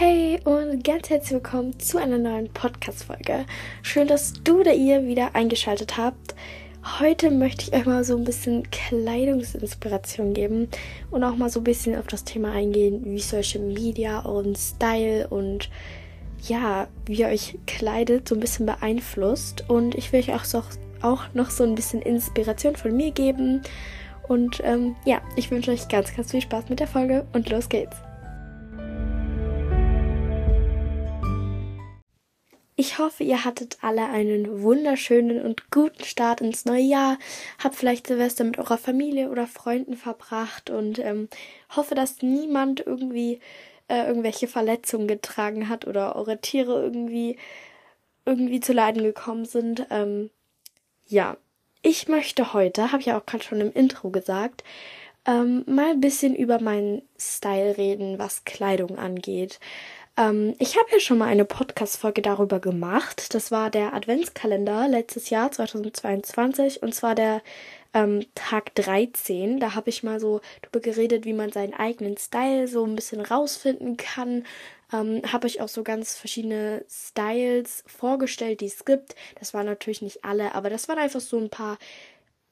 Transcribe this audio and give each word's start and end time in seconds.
Hey 0.00 0.38
und 0.44 0.84
ganz 0.84 1.10
herzlich 1.10 1.32
willkommen 1.32 1.76
zu 1.80 1.98
einer 1.98 2.18
neuen 2.18 2.48
Podcast-Folge. 2.50 3.46
Schön, 3.82 4.06
dass 4.06 4.32
du 4.44 4.60
oder 4.60 4.72
ihr 4.72 5.08
wieder 5.08 5.34
eingeschaltet 5.34 5.96
habt. 5.96 6.36
Heute 7.00 7.32
möchte 7.32 7.64
ich 7.64 7.72
euch 7.72 7.84
mal 7.84 8.04
so 8.04 8.16
ein 8.16 8.22
bisschen 8.22 8.70
Kleidungsinspiration 8.70 10.34
geben 10.34 10.68
und 11.10 11.24
auch 11.24 11.34
mal 11.34 11.50
so 11.50 11.58
ein 11.58 11.64
bisschen 11.64 11.96
auf 11.96 12.06
das 12.06 12.22
Thema 12.22 12.52
eingehen, 12.52 13.06
wie 13.06 13.18
Social 13.18 13.58
Media 13.58 14.20
und 14.20 14.56
Style 14.56 15.26
und 15.26 15.68
ja, 16.46 16.86
wie 17.06 17.22
ihr 17.22 17.26
euch 17.26 17.58
kleidet, 17.66 18.28
so 18.28 18.36
ein 18.36 18.40
bisschen 18.40 18.66
beeinflusst. 18.66 19.64
Und 19.66 19.96
ich 19.96 20.12
will 20.12 20.20
euch 20.20 20.32
auch, 20.32 20.44
so, 20.44 20.62
auch 21.02 21.24
noch 21.34 21.50
so 21.50 21.64
ein 21.64 21.74
bisschen 21.74 22.02
Inspiration 22.02 22.76
von 22.76 22.96
mir 22.96 23.10
geben. 23.10 23.62
Und 24.28 24.60
ähm, 24.62 24.94
ja, 25.04 25.20
ich 25.34 25.50
wünsche 25.50 25.72
euch 25.72 25.88
ganz, 25.88 26.14
ganz 26.14 26.30
viel 26.30 26.40
Spaß 26.40 26.68
mit 26.68 26.78
der 26.78 26.86
Folge 26.86 27.26
und 27.32 27.50
los 27.50 27.68
geht's. 27.68 27.96
Ich 32.80 32.98
hoffe, 32.98 33.24
ihr 33.24 33.44
hattet 33.44 33.78
alle 33.80 34.06
einen 34.06 34.62
wunderschönen 34.62 35.42
und 35.42 35.72
guten 35.72 36.04
Start 36.04 36.40
ins 36.40 36.64
neue 36.64 36.84
Jahr. 36.84 37.18
Habt 37.60 37.74
vielleicht 37.74 38.06
Silvester 38.06 38.44
mit 38.44 38.56
eurer 38.56 38.78
Familie 38.78 39.30
oder 39.30 39.48
Freunden 39.48 39.96
verbracht 39.96 40.70
und 40.70 41.00
ähm, 41.00 41.28
hoffe, 41.74 41.96
dass 41.96 42.22
niemand 42.22 42.78
irgendwie 42.86 43.40
äh, 43.88 44.06
irgendwelche 44.06 44.46
Verletzungen 44.46 45.08
getragen 45.08 45.68
hat 45.68 45.88
oder 45.88 46.14
eure 46.14 46.40
Tiere 46.40 46.80
irgendwie 46.80 47.36
irgendwie 48.24 48.60
zu 48.60 48.72
Leiden 48.72 49.02
gekommen 49.02 49.44
sind. 49.44 49.84
Ähm, 49.90 50.30
ja, 51.08 51.36
ich 51.82 52.06
möchte 52.06 52.52
heute, 52.52 52.92
habe 52.92 53.00
ich 53.00 53.06
ja 53.06 53.18
auch 53.18 53.26
gerade 53.26 53.42
schon 53.42 53.60
im 53.60 53.72
Intro 53.72 54.10
gesagt, 54.10 54.62
ähm, 55.26 55.64
mal 55.66 55.90
ein 55.90 56.00
bisschen 56.00 56.36
über 56.36 56.60
meinen 56.60 57.02
Style 57.18 57.76
reden, 57.76 58.20
was 58.20 58.44
Kleidung 58.44 58.98
angeht. 58.98 59.58
Ähm, 60.18 60.56
ich 60.58 60.76
habe 60.76 60.88
ja 60.92 61.00
schon 61.00 61.18
mal 61.18 61.28
eine 61.28 61.44
Podcast-Folge 61.44 62.22
darüber 62.22 62.58
gemacht. 62.58 63.34
Das 63.34 63.52
war 63.52 63.70
der 63.70 63.94
Adventskalender 63.94 64.88
letztes 64.88 65.30
Jahr, 65.30 65.52
2022, 65.52 66.82
und 66.82 66.94
zwar 66.94 67.14
der 67.14 67.40
ähm, 67.94 68.26
Tag 68.34 68.74
13. 68.74 69.60
Da 69.60 69.74
habe 69.76 69.90
ich 69.90 70.02
mal 70.02 70.18
so 70.18 70.40
darüber 70.62 70.80
geredet, 70.80 71.24
wie 71.24 71.32
man 71.32 71.52
seinen 71.52 71.72
eigenen 71.72 72.16
Style 72.18 72.66
so 72.66 72.84
ein 72.84 72.96
bisschen 72.96 73.20
rausfinden 73.20 73.96
kann. 73.96 74.44
Ähm, 74.92 75.22
habe 75.32 75.46
ich 75.46 75.60
auch 75.60 75.68
so 75.68 75.84
ganz 75.84 76.16
verschiedene 76.16 76.84
Styles 76.90 77.84
vorgestellt, 77.86 78.60
die 78.60 78.66
es 78.66 78.84
gibt. 78.84 79.14
Das 79.38 79.54
waren 79.54 79.66
natürlich 79.66 80.02
nicht 80.02 80.24
alle, 80.24 80.54
aber 80.54 80.68
das 80.68 80.88
waren 80.88 80.98
einfach 80.98 81.20
so 81.20 81.38
ein 81.38 81.50
paar 81.50 81.78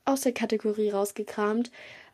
aus 0.04 0.20
der 0.20 0.32
Kategorie 0.32 0.90
rausgekramt. 0.90 1.72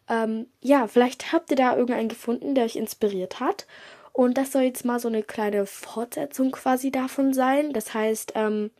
Ähm, 0.08 0.46
ja, 0.62 0.86
vielleicht 0.86 1.32
habt 1.32 1.50
ihr 1.50 1.56
da 1.56 1.76
irgendeinen 1.76 2.08
gefunden, 2.08 2.54
der 2.54 2.64
euch 2.64 2.76
inspiriert 2.76 3.38
hat. 3.40 3.66
Und 4.12 4.36
das 4.36 4.52
soll 4.52 4.62
jetzt 4.62 4.84
mal 4.84 5.00
so 5.00 5.08
eine 5.08 5.22
kleine 5.22 5.66
Fortsetzung 5.66 6.50
quasi 6.52 6.90
davon 6.90 7.32
sein. 7.32 7.72
Das 7.72 7.94
heißt, 7.94 8.32
ähm, 8.34 8.70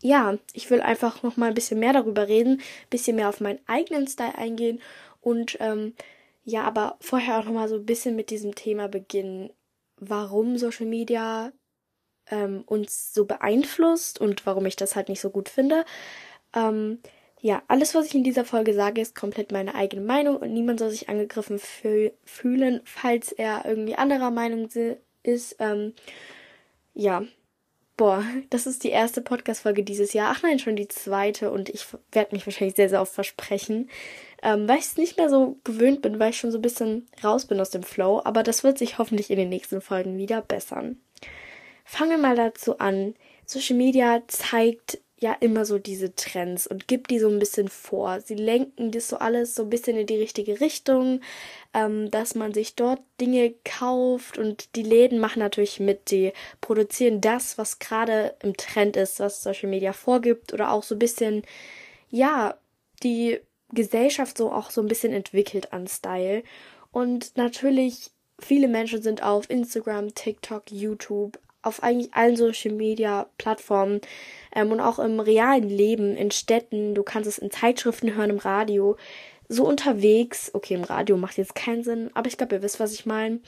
ja, 0.00 0.36
ich 0.52 0.70
will 0.70 0.80
einfach 0.80 1.22
noch 1.22 1.36
mal 1.36 1.48
ein 1.48 1.54
bisschen 1.54 1.78
mehr 1.78 1.92
darüber 1.92 2.28
reden, 2.28 2.54
ein 2.60 2.90
bisschen 2.90 3.16
mehr 3.16 3.28
auf 3.28 3.40
meinen 3.40 3.60
eigenen 3.66 4.06
Style 4.06 4.36
eingehen 4.36 4.80
und 5.20 5.56
ähm, 5.60 5.94
ja, 6.44 6.64
aber 6.64 6.96
vorher 7.00 7.38
auch 7.38 7.44
noch 7.44 7.52
mal 7.52 7.68
so 7.68 7.76
ein 7.76 7.86
bisschen 7.86 8.16
mit 8.16 8.30
diesem 8.30 8.54
Thema 8.54 8.88
beginnen, 8.88 9.50
warum 9.96 10.58
Social 10.58 10.86
Media 10.86 11.52
ähm, 12.26 12.64
uns 12.66 13.14
so 13.14 13.24
beeinflusst 13.24 14.20
und 14.20 14.44
warum 14.44 14.66
ich 14.66 14.76
das 14.76 14.96
halt 14.96 15.08
nicht 15.08 15.20
so 15.20 15.30
gut 15.30 15.48
finde. 15.48 15.84
Ähm, 16.54 17.00
ja, 17.44 17.60
alles, 17.66 17.96
was 17.96 18.06
ich 18.06 18.14
in 18.14 18.22
dieser 18.22 18.44
Folge 18.44 18.72
sage, 18.72 19.00
ist 19.00 19.16
komplett 19.16 19.50
meine 19.50 19.74
eigene 19.74 20.00
Meinung 20.00 20.36
und 20.36 20.52
niemand 20.52 20.78
soll 20.78 20.90
sich 20.90 21.08
angegriffen 21.08 21.58
fühlen, 22.24 22.80
falls 22.84 23.32
er 23.32 23.64
irgendwie 23.66 23.96
anderer 23.96 24.30
Meinung 24.30 24.68
ist. 25.24 25.56
Ähm, 25.58 25.92
ja, 26.94 27.24
boah, 27.96 28.24
das 28.50 28.68
ist 28.68 28.84
die 28.84 28.90
erste 28.90 29.22
Podcast-Folge 29.22 29.82
dieses 29.82 30.12
Jahr. 30.12 30.32
Ach 30.32 30.44
nein, 30.44 30.60
schon 30.60 30.76
die 30.76 30.86
zweite 30.86 31.50
und 31.50 31.68
ich 31.68 31.84
werde 32.12 32.32
mich 32.32 32.46
wahrscheinlich 32.46 32.76
sehr, 32.76 32.88
sehr 32.88 33.02
oft 33.02 33.12
versprechen, 33.12 33.90
ähm, 34.44 34.68
weil 34.68 34.78
ich 34.78 34.84
es 34.84 34.96
nicht 34.96 35.16
mehr 35.16 35.28
so 35.28 35.58
gewöhnt 35.64 36.00
bin, 36.00 36.20
weil 36.20 36.30
ich 36.30 36.38
schon 36.38 36.52
so 36.52 36.58
ein 36.58 36.62
bisschen 36.62 37.08
raus 37.24 37.46
bin 37.46 37.58
aus 37.58 37.70
dem 37.70 37.82
Flow. 37.82 38.22
Aber 38.24 38.44
das 38.44 38.62
wird 38.62 38.78
sich 38.78 38.98
hoffentlich 38.98 39.30
in 39.30 39.36
den 39.36 39.48
nächsten 39.48 39.80
Folgen 39.80 40.16
wieder 40.16 40.42
bessern. 40.42 41.00
Fangen 41.84 42.10
wir 42.10 42.18
mal 42.18 42.36
dazu 42.36 42.78
an. 42.78 43.14
Social 43.46 43.76
Media 43.76 44.22
zeigt 44.28 45.00
ja 45.22 45.32
immer 45.40 45.64
so 45.64 45.78
diese 45.78 46.14
Trends 46.14 46.66
und 46.66 46.88
gibt 46.88 47.10
die 47.10 47.18
so 47.18 47.28
ein 47.28 47.38
bisschen 47.38 47.68
vor. 47.68 48.20
Sie 48.20 48.34
lenken 48.34 48.90
das 48.90 49.08
so 49.08 49.16
alles 49.16 49.54
so 49.54 49.62
ein 49.62 49.70
bisschen 49.70 49.96
in 49.96 50.06
die 50.06 50.16
richtige 50.16 50.60
Richtung, 50.60 51.20
ähm, 51.72 52.10
dass 52.10 52.34
man 52.34 52.52
sich 52.52 52.74
dort 52.74 53.00
Dinge 53.20 53.54
kauft 53.64 54.36
und 54.36 54.74
die 54.76 54.82
Läden 54.82 55.18
machen 55.20 55.38
natürlich 55.38 55.80
mit. 55.80 56.10
Die 56.10 56.32
produzieren 56.60 57.20
das, 57.20 57.56
was 57.56 57.78
gerade 57.78 58.34
im 58.42 58.56
Trend 58.56 58.96
ist, 58.96 59.20
was 59.20 59.42
Social 59.42 59.70
Media 59.70 59.92
vorgibt 59.92 60.52
oder 60.52 60.72
auch 60.72 60.82
so 60.82 60.96
ein 60.96 60.98
bisschen, 60.98 61.42
ja, 62.10 62.56
die 63.02 63.38
Gesellschaft 63.70 64.36
so 64.36 64.52
auch 64.52 64.70
so 64.70 64.80
ein 64.82 64.88
bisschen 64.88 65.12
entwickelt 65.12 65.72
an 65.72 65.86
Style. 65.86 66.42
Und 66.90 67.36
natürlich, 67.36 68.10
viele 68.38 68.68
Menschen 68.68 69.02
sind 69.02 69.22
auf 69.22 69.48
Instagram, 69.48 70.14
TikTok, 70.14 70.64
YouTube, 70.70 71.38
auf 71.62 71.82
eigentlich 71.82 72.14
allen 72.14 72.36
Social 72.36 72.72
Media 72.72 73.26
Plattformen 73.38 74.00
ähm, 74.54 74.72
und 74.72 74.80
auch 74.80 74.98
im 74.98 75.20
realen 75.20 75.68
Leben, 75.68 76.16
in 76.16 76.30
Städten, 76.30 76.94
du 76.94 77.02
kannst 77.02 77.28
es 77.28 77.38
in 77.38 77.50
Zeitschriften 77.50 78.14
hören, 78.14 78.30
im 78.30 78.38
Radio, 78.38 78.96
so 79.48 79.66
unterwegs, 79.66 80.50
okay, 80.54 80.74
im 80.74 80.84
Radio 80.84 81.16
macht 81.16 81.38
jetzt 81.38 81.54
keinen 81.54 81.84
Sinn, 81.84 82.10
aber 82.14 82.28
ich 82.28 82.36
glaube, 82.36 82.56
ihr 82.56 82.62
wisst, 82.62 82.80
was 82.80 82.92
ich 82.92 83.06
meine, 83.06 83.40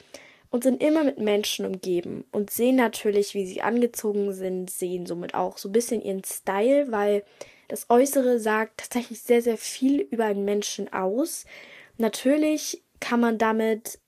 und 0.50 0.62
sind 0.62 0.82
immer 0.82 1.02
mit 1.02 1.18
Menschen 1.18 1.66
umgeben 1.66 2.24
und 2.30 2.50
sehen 2.50 2.76
natürlich, 2.76 3.34
wie 3.34 3.46
sie 3.46 3.62
angezogen 3.62 4.32
sind, 4.32 4.70
sehen 4.70 5.06
somit 5.06 5.34
auch 5.34 5.58
so 5.58 5.68
ein 5.68 5.72
bisschen 5.72 6.00
ihren 6.00 6.22
Style, 6.22 6.92
weil 6.92 7.24
das 7.68 7.90
Äußere 7.90 8.38
sagt 8.38 8.78
tatsächlich 8.78 9.20
sehr, 9.22 9.42
sehr 9.42 9.56
viel 9.56 10.00
über 10.00 10.26
einen 10.26 10.44
Menschen 10.44 10.92
aus. 10.92 11.44
Natürlich 11.96 12.82
kann 13.00 13.20
man 13.20 13.38
damit 13.38 13.98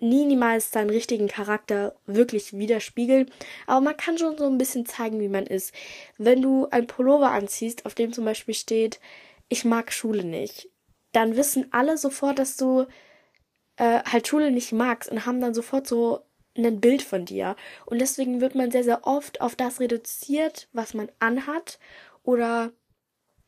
nie 0.00 0.24
niemals 0.24 0.70
seinen 0.70 0.90
richtigen 0.90 1.28
Charakter 1.28 1.96
wirklich 2.06 2.52
widerspiegeln, 2.52 3.30
aber 3.66 3.80
man 3.80 3.96
kann 3.96 4.18
schon 4.18 4.38
so 4.38 4.46
ein 4.46 4.58
bisschen 4.58 4.86
zeigen, 4.86 5.20
wie 5.20 5.28
man 5.28 5.46
ist. 5.46 5.74
Wenn 6.16 6.42
du 6.42 6.68
ein 6.70 6.86
Pullover 6.86 7.30
anziehst, 7.30 7.86
auf 7.86 7.94
dem 7.94 8.12
zum 8.12 8.24
Beispiel 8.24 8.54
steht, 8.54 9.00
ich 9.48 9.64
mag 9.64 9.92
Schule 9.92 10.24
nicht, 10.24 10.68
dann 11.12 11.36
wissen 11.36 11.68
alle 11.72 11.98
sofort, 11.98 12.38
dass 12.38 12.56
du 12.56 12.86
äh, 13.76 14.02
halt 14.04 14.28
Schule 14.28 14.50
nicht 14.50 14.72
magst 14.72 15.10
und 15.10 15.26
haben 15.26 15.40
dann 15.40 15.54
sofort 15.54 15.86
so 15.86 16.20
ein 16.56 16.80
Bild 16.80 17.02
von 17.02 17.24
dir. 17.24 17.56
Und 17.86 18.00
deswegen 18.00 18.40
wird 18.40 18.54
man 18.54 18.70
sehr, 18.70 18.84
sehr 18.84 19.06
oft 19.06 19.40
auf 19.40 19.56
das 19.56 19.80
reduziert, 19.80 20.68
was 20.72 20.94
man 20.94 21.10
anhat 21.18 21.78
oder 22.22 22.72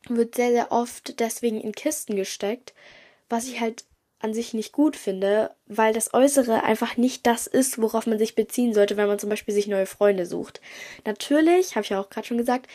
wird 0.07 0.35
sehr, 0.35 0.51
sehr 0.51 0.71
oft 0.71 1.19
deswegen 1.19 1.61
in 1.61 1.73
Kisten 1.73 2.15
gesteckt, 2.15 2.73
was 3.29 3.47
ich 3.47 3.59
halt 3.59 3.85
an 4.23 4.33
sich 4.33 4.53
nicht 4.53 4.71
gut 4.71 4.95
finde, 4.95 5.51
weil 5.67 5.93
das 5.93 6.13
Äußere 6.13 6.63
einfach 6.63 6.97
nicht 6.97 7.25
das 7.27 7.47
ist, 7.47 7.81
worauf 7.81 8.07
man 8.07 8.19
sich 8.19 8.35
beziehen 8.35 8.73
sollte, 8.73 8.97
wenn 8.97 9.07
man 9.07 9.19
zum 9.19 9.29
Beispiel 9.29 9.53
sich 9.53 9.67
neue 9.67 9.85
Freunde 9.85 10.25
sucht. 10.25 10.61
Natürlich, 11.05 11.75
habe 11.75 11.83
ich 11.83 11.89
ja 11.89 11.99
auch 11.99 12.09
gerade 12.09 12.27
schon 12.27 12.37
gesagt, 12.37 12.67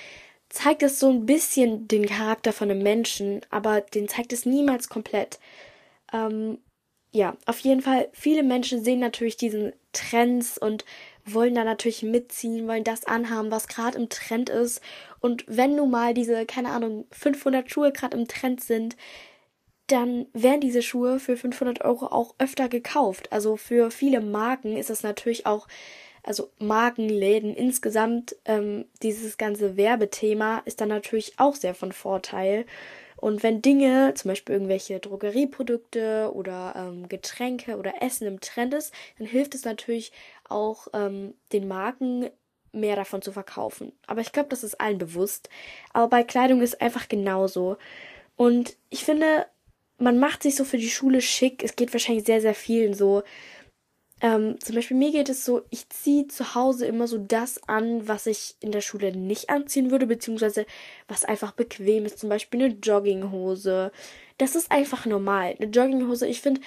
zeigt 0.49 0.83
es 0.83 0.99
so 0.99 1.11
ein 1.11 1.27
bisschen 1.27 1.89
den 1.89 2.07
Charakter 2.07 2.53
von 2.53 2.71
einem 2.71 2.83
Menschen, 2.83 3.41
aber 3.51 3.81
den 3.81 4.09
zeigt 4.09 4.33
es 4.33 4.47
niemals 4.47 4.89
komplett. 4.89 5.39
Ähm, 6.12 6.59
ja, 7.12 7.37
auf 7.47 7.61
jeden 7.61 7.81
Fall, 7.81 8.09
viele 8.13 8.43
Menschen 8.43 8.84
sehen 8.84 9.01
natürlich 9.01 9.37
diesen 9.37 9.73
Trends 9.93 10.59
und 10.59 10.84
wollen 11.25 11.55
da 11.55 11.65
natürlich 11.65 12.03
mitziehen, 12.03 12.69
wollen 12.69 12.84
das 12.84 13.05
anhaben, 13.05 13.51
was 13.51 13.69
gerade 13.69 13.99
im 13.99 14.09
Trend 14.09 14.49
ist. 14.49 14.81
Und 15.21 15.45
wenn 15.49 15.77
nun 15.77 15.91
mal 15.91 16.15
diese, 16.15 16.47
keine 16.47 16.71
Ahnung, 16.71 17.07
500 17.11 17.71
Schuhe 17.71 17.91
gerade 17.93 18.17
im 18.17 18.28
Trend 18.28 18.63
sind, 18.63 18.97
dann 19.86 20.26
werden 20.32 20.60
diese 20.60 20.82
Schuhe 20.82 21.20
für 21.20 21.36
500 21.36 21.82
Euro 21.84 22.06
auch 22.06 22.34
öfter 22.38 22.68
gekauft. 22.68 23.33
Also 23.33 23.56
für 23.56 23.91
viele 23.91 24.21
Marken 24.21 24.77
ist 24.77 24.91
es 24.91 25.03
natürlich 25.03 25.47
auch, 25.47 25.68
also 26.22 26.50
Markenläden 26.59 27.54
insgesamt, 27.54 28.36
ähm, 28.47 28.86
dieses 29.03 29.38
ganze 29.38 29.77
Werbethema 29.77 30.62
ist 30.65 30.80
dann 30.80 30.88
natürlich 30.88 31.34
auch 31.38 31.54
sehr 31.54 31.74
von 31.74 31.92
Vorteil. 31.92 32.66
Und 33.16 33.42
wenn 33.42 33.62
Dinge, 33.62 34.12
zum 34.15 34.30
Beispiel 34.30 34.54
irgendwelche 34.54 34.98
Drogerieprodukte 34.98 36.30
oder 36.34 36.74
ähm, 36.77 37.09
Getränke 37.09 37.78
oder 37.78 38.03
Essen 38.03 38.27
im 38.27 38.41
Trend 38.41 38.74
ist, 38.74 38.92
dann 39.18 39.27
hilft 39.27 39.54
es 39.54 39.65
natürlich 39.65 40.12
auch 40.48 40.89
ähm, 40.92 41.34
den 41.53 41.66
Marken 41.66 42.28
mehr 42.72 42.97
davon 42.97 43.22
zu 43.22 43.32
verkaufen. 43.32 43.92
Aber 44.06 44.21
ich 44.21 44.32
glaube, 44.32 44.50
das 44.50 44.65
ist 44.65 44.80
allen 44.80 44.98
bewusst. 44.98 45.48
Aber 45.92 46.09
bei 46.09 46.24
Kleidung 46.24 46.60
ist 46.60 46.80
einfach 46.80 47.09
genauso. 47.09 47.78
Und 48.36 48.77
ich 48.91 49.04
finde, 49.04 49.47
man 49.98 50.19
macht 50.19 50.43
sich 50.43 50.57
so 50.57 50.65
für 50.65 50.78
die 50.78 50.91
Schule 50.91 51.21
schick. 51.21 51.63
Es 51.65 51.77
geht 51.77 51.93
wahrscheinlich 51.93 52.27
sehr, 52.27 52.41
sehr 52.41 52.54
vielen 52.54 52.95
so. 52.95 53.22
Ähm, 54.22 54.59
zum 54.60 54.75
Beispiel 54.75 54.97
mir 54.97 55.13
geht 55.13 55.28
es 55.28 55.45
so, 55.45 55.63
ich 55.71 55.89
ziehe 55.91 56.27
zu 56.27 56.54
Hause 56.54 56.87
immer 56.87 57.07
so 57.07 57.19
das 57.19 57.63
an, 57.69 58.09
was 58.09 58.27
ich 58.27 58.57
in 58.60 58.72
der 58.72 58.81
Schule 58.81 59.15
nicht 59.15 59.51
anziehen 59.51 59.91
würde, 59.91 60.07
beziehungsweise 60.07 60.65
was 61.07 61.25
einfach 61.25 61.53
bequem 61.53 62.07
ist. 62.07 62.19
Zum 62.19 62.31
Beispiel 62.31 62.65
eine 62.65 62.75
Jogginghose. 62.75 63.93
Das 64.39 64.54
ist 64.54 64.71
einfach 64.71 65.04
normal. 65.07 65.57
Eine 65.59 65.71
Jogginghose, 65.71 66.27
ich 66.27 66.41
finde, 66.41 66.63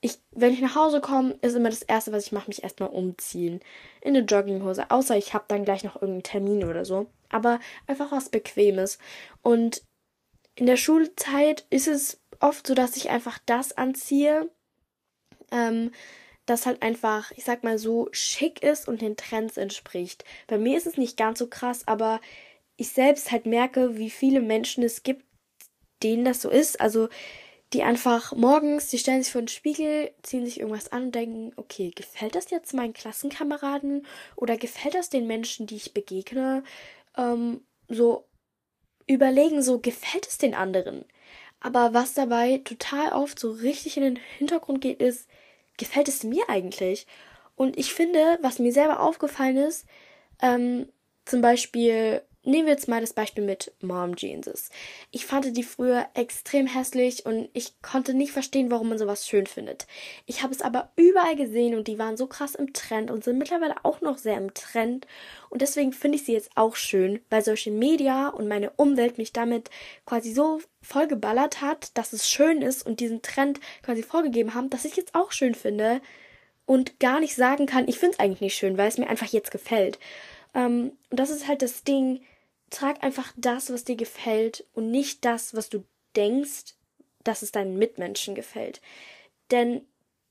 ich, 0.00 0.18
wenn 0.32 0.52
ich 0.52 0.60
nach 0.60 0.74
Hause 0.74 1.00
komme, 1.00 1.38
ist 1.42 1.54
immer 1.54 1.70
das 1.70 1.82
Erste, 1.82 2.10
was 2.10 2.26
ich 2.26 2.32
mache, 2.32 2.48
mich 2.48 2.64
erstmal 2.64 2.90
umziehen. 2.90 3.60
In 4.00 4.16
eine 4.16 4.26
Jogginghose. 4.26 4.90
Außer 4.90 5.16
ich 5.16 5.34
habe 5.34 5.44
dann 5.46 5.64
gleich 5.64 5.84
noch 5.84 5.94
irgendeinen 5.96 6.24
Termin 6.24 6.64
oder 6.64 6.84
so. 6.84 7.06
Aber 7.28 7.60
einfach 7.86 8.10
was 8.10 8.28
Bequemes. 8.28 8.98
Und 9.42 9.82
in 10.56 10.66
der 10.66 10.76
Schulzeit 10.76 11.64
ist 11.70 11.86
es 11.86 12.21
oft 12.42 12.66
so, 12.66 12.74
dass 12.74 12.96
ich 12.96 13.10
einfach 13.10 13.38
das 13.46 13.72
anziehe, 13.72 14.50
ähm, 15.50 15.92
das 16.46 16.66
halt 16.66 16.82
einfach, 16.82 17.30
ich 17.32 17.44
sag 17.44 17.62
mal 17.62 17.78
so, 17.78 18.08
schick 18.12 18.62
ist 18.62 18.88
und 18.88 19.00
den 19.00 19.16
Trends 19.16 19.56
entspricht. 19.56 20.24
Bei 20.48 20.58
mir 20.58 20.76
ist 20.76 20.86
es 20.86 20.96
nicht 20.96 21.16
ganz 21.16 21.38
so 21.38 21.46
krass, 21.46 21.86
aber 21.86 22.20
ich 22.76 22.88
selbst 22.90 23.30
halt 23.30 23.46
merke, 23.46 23.96
wie 23.96 24.10
viele 24.10 24.40
Menschen 24.40 24.82
es 24.82 25.02
gibt, 25.02 25.24
denen 26.02 26.24
das 26.24 26.42
so 26.42 26.50
ist. 26.50 26.80
Also 26.80 27.08
die 27.72 27.84
einfach 27.84 28.32
morgens, 28.32 28.88
die 28.88 28.98
stellen 28.98 29.22
sich 29.22 29.32
vor 29.32 29.40
den 29.40 29.48
Spiegel, 29.48 30.10
ziehen 30.22 30.44
sich 30.44 30.60
irgendwas 30.60 30.92
an 30.92 31.04
und 31.04 31.14
denken, 31.14 31.52
okay, 31.56 31.90
gefällt 31.94 32.34
das 32.34 32.50
jetzt 32.50 32.74
meinen 32.74 32.92
Klassenkameraden 32.92 34.06
oder 34.36 34.56
gefällt 34.58 34.94
das 34.94 35.08
den 35.08 35.26
Menschen, 35.26 35.66
die 35.66 35.76
ich 35.76 35.94
begegne? 35.94 36.64
Ähm, 37.16 37.62
so 37.88 38.28
überlegen, 39.06 39.62
so 39.62 39.78
gefällt 39.78 40.26
es 40.26 40.38
den 40.38 40.54
anderen. 40.54 41.04
Aber 41.62 41.94
was 41.94 42.14
dabei 42.14 42.60
total 42.64 43.12
oft 43.12 43.38
so 43.38 43.52
richtig 43.52 43.96
in 43.96 44.02
den 44.02 44.18
Hintergrund 44.38 44.80
geht, 44.80 45.00
ist, 45.00 45.28
gefällt 45.76 46.08
es 46.08 46.24
mir 46.24 46.44
eigentlich? 46.48 47.06
Und 47.54 47.78
ich 47.78 47.94
finde, 47.94 48.38
was 48.42 48.58
mir 48.58 48.72
selber 48.72 49.00
aufgefallen 49.00 49.56
ist, 49.56 49.86
ähm, 50.40 50.88
zum 51.24 51.40
Beispiel 51.40 52.22
Nehmen 52.44 52.66
wir 52.66 52.72
jetzt 52.72 52.88
mal 52.88 53.00
das 53.00 53.12
Beispiel 53.12 53.44
mit 53.44 53.72
Mom 53.80 54.16
Jeanses. 54.16 54.70
Ich 55.12 55.26
fand 55.26 55.56
die 55.56 55.62
früher 55.62 56.08
extrem 56.14 56.66
hässlich 56.66 57.24
und 57.24 57.48
ich 57.52 57.80
konnte 57.82 58.14
nicht 58.14 58.32
verstehen, 58.32 58.68
warum 58.68 58.88
man 58.88 58.98
sowas 58.98 59.28
schön 59.28 59.46
findet. 59.46 59.86
Ich 60.26 60.42
habe 60.42 60.52
es 60.52 60.60
aber 60.60 60.90
überall 60.96 61.36
gesehen 61.36 61.76
und 61.76 61.86
die 61.86 62.00
waren 62.00 62.16
so 62.16 62.26
krass 62.26 62.56
im 62.56 62.72
Trend 62.72 63.12
und 63.12 63.22
sind 63.22 63.38
mittlerweile 63.38 63.76
auch 63.84 64.00
noch 64.00 64.18
sehr 64.18 64.38
im 64.38 64.54
Trend. 64.54 65.06
Und 65.50 65.62
deswegen 65.62 65.92
finde 65.92 66.16
ich 66.16 66.24
sie 66.24 66.32
jetzt 66.32 66.50
auch 66.56 66.74
schön, 66.74 67.20
weil 67.30 67.44
Social 67.44 67.72
Media 67.72 68.30
und 68.30 68.48
meine 68.48 68.70
Umwelt 68.70 69.18
mich 69.18 69.32
damit 69.32 69.70
quasi 70.04 70.32
so 70.32 70.60
vollgeballert 70.80 71.60
hat, 71.60 71.96
dass 71.96 72.12
es 72.12 72.28
schön 72.28 72.60
ist 72.60 72.84
und 72.84 72.98
diesen 72.98 73.22
Trend 73.22 73.60
quasi 73.84 74.02
vorgegeben 74.02 74.54
haben, 74.54 74.68
dass 74.68 74.84
ich 74.84 74.96
jetzt 74.96 75.14
auch 75.14 75.30
schön 75.30 75.54
finde 75.54 76.00
und 76.66 76.98
gar 76.98 77.20
nicht 77.20 77.36
sagen 77.36 77.66
kann, 77.66 77.86
ich 77.86 78.00
finde 78.00 78.14
es 78.14 78.18
eigentlich 78.18 78.40
nicht 78.40 78.56
schön, 78.56 78.78
weil 78.78 78.88
es 78.88 78.98
mir 78.98 79.08
einfach 79.08 79.28
jetzt 79.28 79.52
gefällt. 79.52 80.00
Ähm, 80.54 80.92
und 81.10 81.20
das 81.20 81.30
ist 81.30 81.46
halt 81.46 81.62
das 81.62 81.84
Ding, 81.84 82.20
trag 82.72 83.02
einfach 83.04 83.32
das, 83.36 83.72
was 83.72 83.84
dir 83.84 83.96
gefällt 83.96 84.66
und 84.72 84.90
nicht 84.90 85.24
das, 85.24 85.54
was 85.54 85.68
du 85.68 85.84
denkst, 86.16 86.74
dass 87.22 87.42
es 87.42 87.52
deinen 87.52 87.78
Mitmenschen 87.78 88.34
gefällt. 88.34 88.80
Denn, 89.50 89.86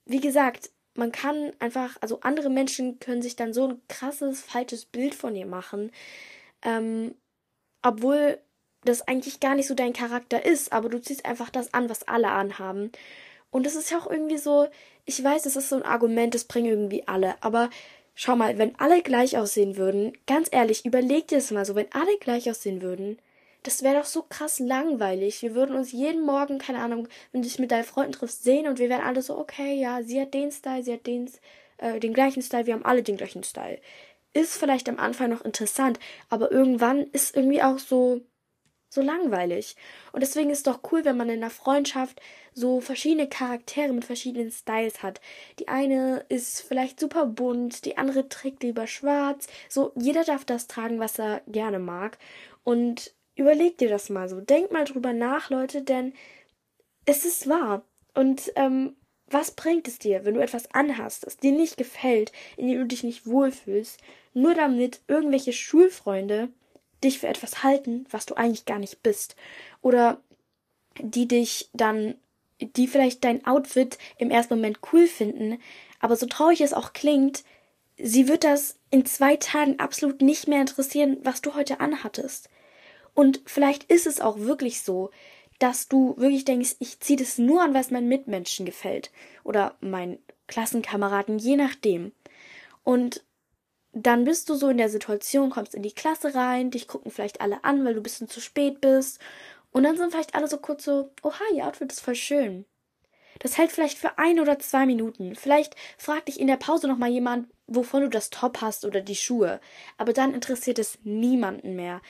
wie 0.06 0.20
gesagt, 0.20 0.72
man 0.96 1.12
kann 1.12 1.54
einfach, 1.60 1.98
also 2.02 2.20
andere 2.22 2.50
Menschen 2.50 3.00
können 3.00 3.22
sich 3.22 3.36
dann 3.36 3.54
so 3.54 3.68
ein 3.68 3.82
krasses, 3.88 4.42
falsches 4.42 4.86
Bild 4.86 5.16
von 5.16 5.34
dir 5.34 5.46
machen, 5.46 5.92
ähm, 6.64 7.16
obwohl 7.82 8.40
das 8.84 9.08
eigentlich 9.08 9.40
gar 9.40 9.56
nicht 9.56 9.68
so 9.68 9.76
dein 9.76 9.94
Charakter 9.94 10.44
ist, 10.44 10.74
aber 10.74 10.90
du 10.90 11.00
ziehst 11.00 11.26
einfach 11.26 11.50
das 11.50 11.74
an, 11.74 11.90
was 11.90 12.08
alle 12.08 12.32
anhaben. 12.32 12.92
Und 13.52 13.66
das 13.66 13.76
ist 13.76 13.92
ja 13.92 14.00
auch 14.00 14.10
irgendwie 14.10 14.38
so, 14.38 14.68
ich 15.06 15.24
weiß, 15.24 15.44
das 15.44 15.56
ist 15.56 15.70
so 15.70 15.76
ein 15.76 15.84
Argument, 15.84 16.34
das 16.34 16.46
bringen 16.46 16.70
irgendwie 16.70 17.08
alle, 17.08 17.36
aber 17.42 17.70
Schau 18.24 18.36
mal, 18.36 18.60
wenn 18.60 18.76
alle 18.80 19.02
gleich 19.02 19.36
aussehen 19.36 19.78
würden, 19.78 20.14
ganz 20.28 20.48
ehrlich, 20.52 20.86
überleg 20.86 21.28
dir 21.28 21.40
das 21.40 21.50
mal 21.50 21.66
so, 21.66 21.74
wenn 21.74 21.92
alle 21.92 22.20
gleich 22.20 22.48
aussehen 22.48 22.84
würden, 22.84 23.18
das 23.64 23.82
wäre 23.82 23.96
doch 23.96 24.06
so 24.06 24.22
krass 24.22 24.60
langweilig. 24.60 25.42
Wir 25.42 25.56
würden 25.56 25.76
uns 25.76 25.92
jeden 25.92 26.24
Morgen, 26.24 26.60
keine 26.60 26.82
Ahnung, 26.82 27.08
wenn 27.32 27.42
du 27.42 27.48
dich 27.48 27.58
mit 27.58 27.72
deinen 27.72 27.84
Freunden 27.84 28.12
triffst, 28.12 28.44
sehen 28.44 28.68
und 28.68 28.78
wir 28.78 28.90
wären 28.90 29.02
alle 29.02 29.24
so, 29.24 29.40
okay, 29.40 29.74
ja, 29.74 30.04
sie 30.04 30.22
hat 30.22 30.36
den 30.36 30.52
Style, 30.52 30.84
sie 30.84 30.94
hat 30.94 31.08
den, 31.08 31.32
äh, 31.80 32.00
den 32.00 32.14
gleichen 32.14 32.44
Style, 32.44 32.68
wir 32.68 32.76
haben 32.76 32.86
alle 32.86 33.02
den 33.02 33.18
gleichen 33.18 33.44
Style. 33.44 33.80
Ist 34.34 34.56
vielleicht 34.56 34.88
am 34.88 35.00
Anfang 35.00 35.32
noch 35.32 35.44
interessant, 35.44 36.00
aber 36.30 36.52
irgendwann 36.52 37.08
ist 37.14 37.36
irgendwie 37.36 37.64
auch 37.64 37.80
so, 37.80 38.22
so 38.92 39.02
langweilig. 39.02 39.76
Und 40.12 40.22
deswegen 40.22 40.50
ist 40.50 40.60
es 40.60 40.64
doch 40.64 40.82
cool, 40.92 41.06
wenn 41.06 41.16
man 41.16 41.30
in 41.30 41.38
einer 41.38 41.50
Freundschaft 41.50 42.22
so 42.54 42.82
verschiedene 42.82 43.30
Charaktere 43.30 43.94
mit 43.94 44.04
verschiedenen 44.04 44.52
Styles 44.52 45.02
hat. 45.02 45.22
Die 45.60 45.70
eine 45.70 46.26
ist 46.28 46.62
vielleicht 46.62 47.00
super 47.00 47.26
bunt, 47.26 47.86
die 47.86 47.98
andere 47.98 48.28
trägt 48.28 48.64
lieber 48.64 48.88
schwarz. 48.88 49.48
So, 49.70 49.94
jeder 49.96 50.26
darf 50.26 50.44
das 50.44 50.68
tragen, 50.68 51.00
was 51.00 51.18
er 51.18 51.42
gerne 51.48 51.80
mag. 51.80 52.18
Und 52.64 53.16
überleg 53.36 53.78
dir 53.78 53.90
das 53.90 54.10
mal 54.10 54.28
so. 54.28 54.42
Denk 54.42 54.72
mal 54.72 54.84
drüber 54.84 55.14
nach, 55.14 55.50
Leute, 55.50 55.82
denn 55.84 56.14
es 57.06 57.24
ist 57.24 57.48
wahr. 57.48 57.84
Und 58.14 58.52
ähm, 58.58 58.98
was 59.28 59.52
bringt 59.52 59.88
es 59.88 60.00
dir, 60.00 60.26
wenn 60.26 60.34
du 60.34 60.42
etwas 60.42 60.70
anhast, 60.74 61.26
das 61.26 61.38
dir 61.38 61.54
nicht 61.54 61.78
gefällt, 61.78 62.34
in 62.58 62.68
dem 62.68 62.80
du 62.80 62.88
dich 62.88 63.04
nicht 63.04 63.26
wohlfühlst, 63.26 64.02
nur 64.34 64.54
damit 64.54 65.00
irgendwelche 65.08 65.54
Schulfreunde 65.54 66.50
dich 67.04 67.20
für 67.20 67.28
etwas 67.28 67.64
halten, 67.64 68.06
was 68.10 68.26
du 68.26 68.36
eigentlich 68.36 68.66
gar 68.66 68.80
nicht 68.80 69.04
bist. 69.04 69.36
Oder 69.82 70.22
die 71.00 71.28
dich 71.28 71.70
dann, 71.74 72.16
die 72.60 72.88
vielleicht 72.88 73.24
dein 73.24 73.46
Outfit 73.46 73.98
im 74.18 74.32
ersten 74.32 74.56
Moment 74.56 74.80
cool 74.92 75.08
finden, 75.08 75.60
aber 76.00 76.16
so 76.16 76.26
traurig 76.26 76.62
es 76.62 76.74
auch 76.74 76.94
klingt, 76.94 77.44
sie 77.98 78.28
wird 78.28 78.44
das 78.44 78.78
in 78.90 79.06
zwei 79.06 79.36
Tagen 79.36 79.80
absolut 79.80 80.22
nicht 80.22 80.48
mehr 80.48 80.62
interessieren, 80.62 81.18
was 81.24 81.42
du 81.42 81.56
heute 81.56 81.80
anhattest. 81.80 82.50
Und 83.14 83.42
vielleicht 83.46 83.84
ist 83.86 84.08
es 84.08 84.22
auch 84.22 84.40
wirklich 84.40 84.82
so, 84.82 85.12
dass 85.60 85.88
du 85.88 86.16
wirklich 86.18 86.46
denkst, 86.46 86.76
ich 86.80 87.00
ziehe 87.00 87.20
das 87.20 87.38
nur 87.38 87.62
an, 87.62 87.74
was 87.74 87.92
meinen 87.92 88.08
Mitmenschen 88.08 88.66
gefällt. 88.66 89.12
Oder 89.44 89.76
meinen 89.80 90.18
Klassenkameraden, 90.48 91.38
je 91.38 91.56
nachdem. 91.56 92.14
Und 92.84 93.24
dann 93.94 94.24
bist 94.24 94.50
du 94.50 94.56
so 94.56 94.70
in 94.70 94.78
der 94.78 94.90
Situation, 94.90 95.50
kommst 95.50 95.76
in 95.76 95.84
die 95.84 95.94
Klasse 95.94 96.34
rein, 96.34 96.72
dich 96.72 96.88
gucken 96.88 97.12
vielleicht 97.12 97.42
alle 97.42 97.64
an, 97.64 97.84
weil 97.84 97.94
du 97.94 98.00
ein 98.00 98.04
bisschen 98.04 98.30
zu 98.30 98.40
spät 98.40 98.82
bist. 98.82 99.20
Und 99.72 99.84
dann 99.84 99.98
sind 99.98 100.12
vielleicht 100.12 100.36
alle 100.36 100.48
so 100.48 100.58
kurz 100.58 100.86
so, 100.86 101.12
oha, 101.24 101.44
ihr 101.54 101.66
Outfit 101.66 101.92
ist 101.92 102.02
voll 102.02 102.16
schön. 102.16 102.66
Das 103.40 103.58
hält 103.58 103.72
vielleicht 103.72 103.98
für 103.98 104.18
ein 104.18 104.40
oder 104.40 104.60
zwei 104.60 104.86
Minuten. 104.86 105.36
Vielleicht 105.36 105.76
fragt 105.98 106.28
dich 106.28 106.40
in 106.40 106.48
der 106.48 106.58
Pause 106.58 106.88
nochmal 106.88 107.10
jemand, 107.10 107.48
wovon 107.68 108.02
du 108.02 108.10
das 108.10 108.30
Top 108.30 108.62
hast 108.62 108.86
oder 108.86 109.02
die 109.02 109.16
Schuhe. 109.16 109.60
Aber 109.98 110.14
dann 110.14 110.34
interessiert 110.34 110.78
es 110.78 111.00
niemanden 111.04 111.76
mehr. 111.76 112.02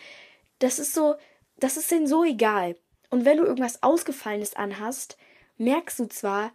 Das 0.59 0.77
ist 0.77 0.93
so, 0.93 1.15
das 1.57 1.77
ist 1.77 1.89
denen 1.89 2.07
so 2.07 2.23
egal. 2.23 2.75
Und 3.09 3.25
wenn 3.25 3.37
du 3.37 3.43
irgendwas 3.43 3.81
Ausgefallenes 3.81 4.55
anhast, 4.55 5.17
merkst 5.57 5.99
du 5.99 6.05
zwar, 6.07 6.51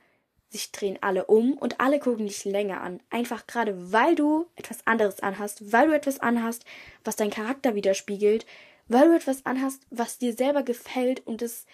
sich 0.51 0.73
drehen 0.73 0.99
alle 1.01 1.27
um 1.27 1.55
und 1.55 1.81
alle 1.81 1.99
gucken 1.99 2.27
dich 2.27 2.45
länger 2.45 2.81
an. 2.81 3.01
Einfach 3.11 3.47
gerade, 3.47 3.93
weil 3.93 4.15
du 4.15 4.47
etwas 4.57 4.87
anderes 4.87 5.21
anhast, 5.21 5.73
weil 5.73 5.89
du 5.89 5.95
etwas 5.95 6.21
anhast, 6.21 6.65
was 7.05 7.17
dein 7.17 7.31
Charakter 7.31 7.75
widerspiegelt, 7.75 8.47
weil 8.89 9.09
du 9.09 9.17
etwas 9.17 9.45
anhast, 9.45 9.83
was 9.91 10.19
dir 10.19 10.33
selber 10.33 10.63
gefällt 10.63 11.27
und 11.27 11.43
das, 11.43 11.67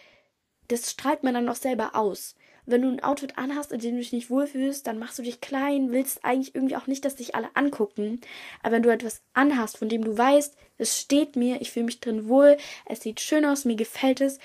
das 0.68 0.90
strahlt 0.90 1.22
man 1.22 1.34
dann 1.34 1.48
auch 1.48 1.56
selber 1.56 1.94
aus. 1.94 2.34
Wenn 2.64 2.82
du 2.82 2.88
ein 2.88 3.02
Outfit 3.02 3.38
anhast, 3.38 3.72
in 3.72 3.80
dem 3.80 3.94
du 3.94 3.98
dich 3.98 4.12
nicht 4.12 4.30
wohlfühlst, 4.30 4.86
dann 4.86 4.98
machst 4.98 5.18
du 5.18 5.22
dich 5.22 5.40
klein, 5.40 5.90
willst 5.90 6.24
eigentlich 6.24 6.54
irgendwie 6.54 6.76
auch 6.76 6.86
nicht, 6.86 7.04
dass 7.04 7.16
dich 7.16 7.34
alle 7.34 7.50
angucken. 7.54 8.20
Aber 8.62 8.76
wenn 8.76 8.84
du 8.84 8.92
etwas 8.92 9.22
anhast, 9.34 9.78
von 9.78 9.88
dem 9.88 10.04
du 10.04 10.16
weißt, 10.16 10.56
es 10.78 11.00
steht 11.00 11.34
mir, 11.34 11.60
ich 11.60 11.72
fühle 11.72 11.86
mich 11.86 11.98
drin 11.98 12.28
wohl, 12.28 12.56
es 12.86 13.00
sieht 13.00 13.20
schön 13.20 13.44
aus, 13.44 13.64
mir 13.64 13.74
gefällt 13.74 14.20
es, 14.20 14.38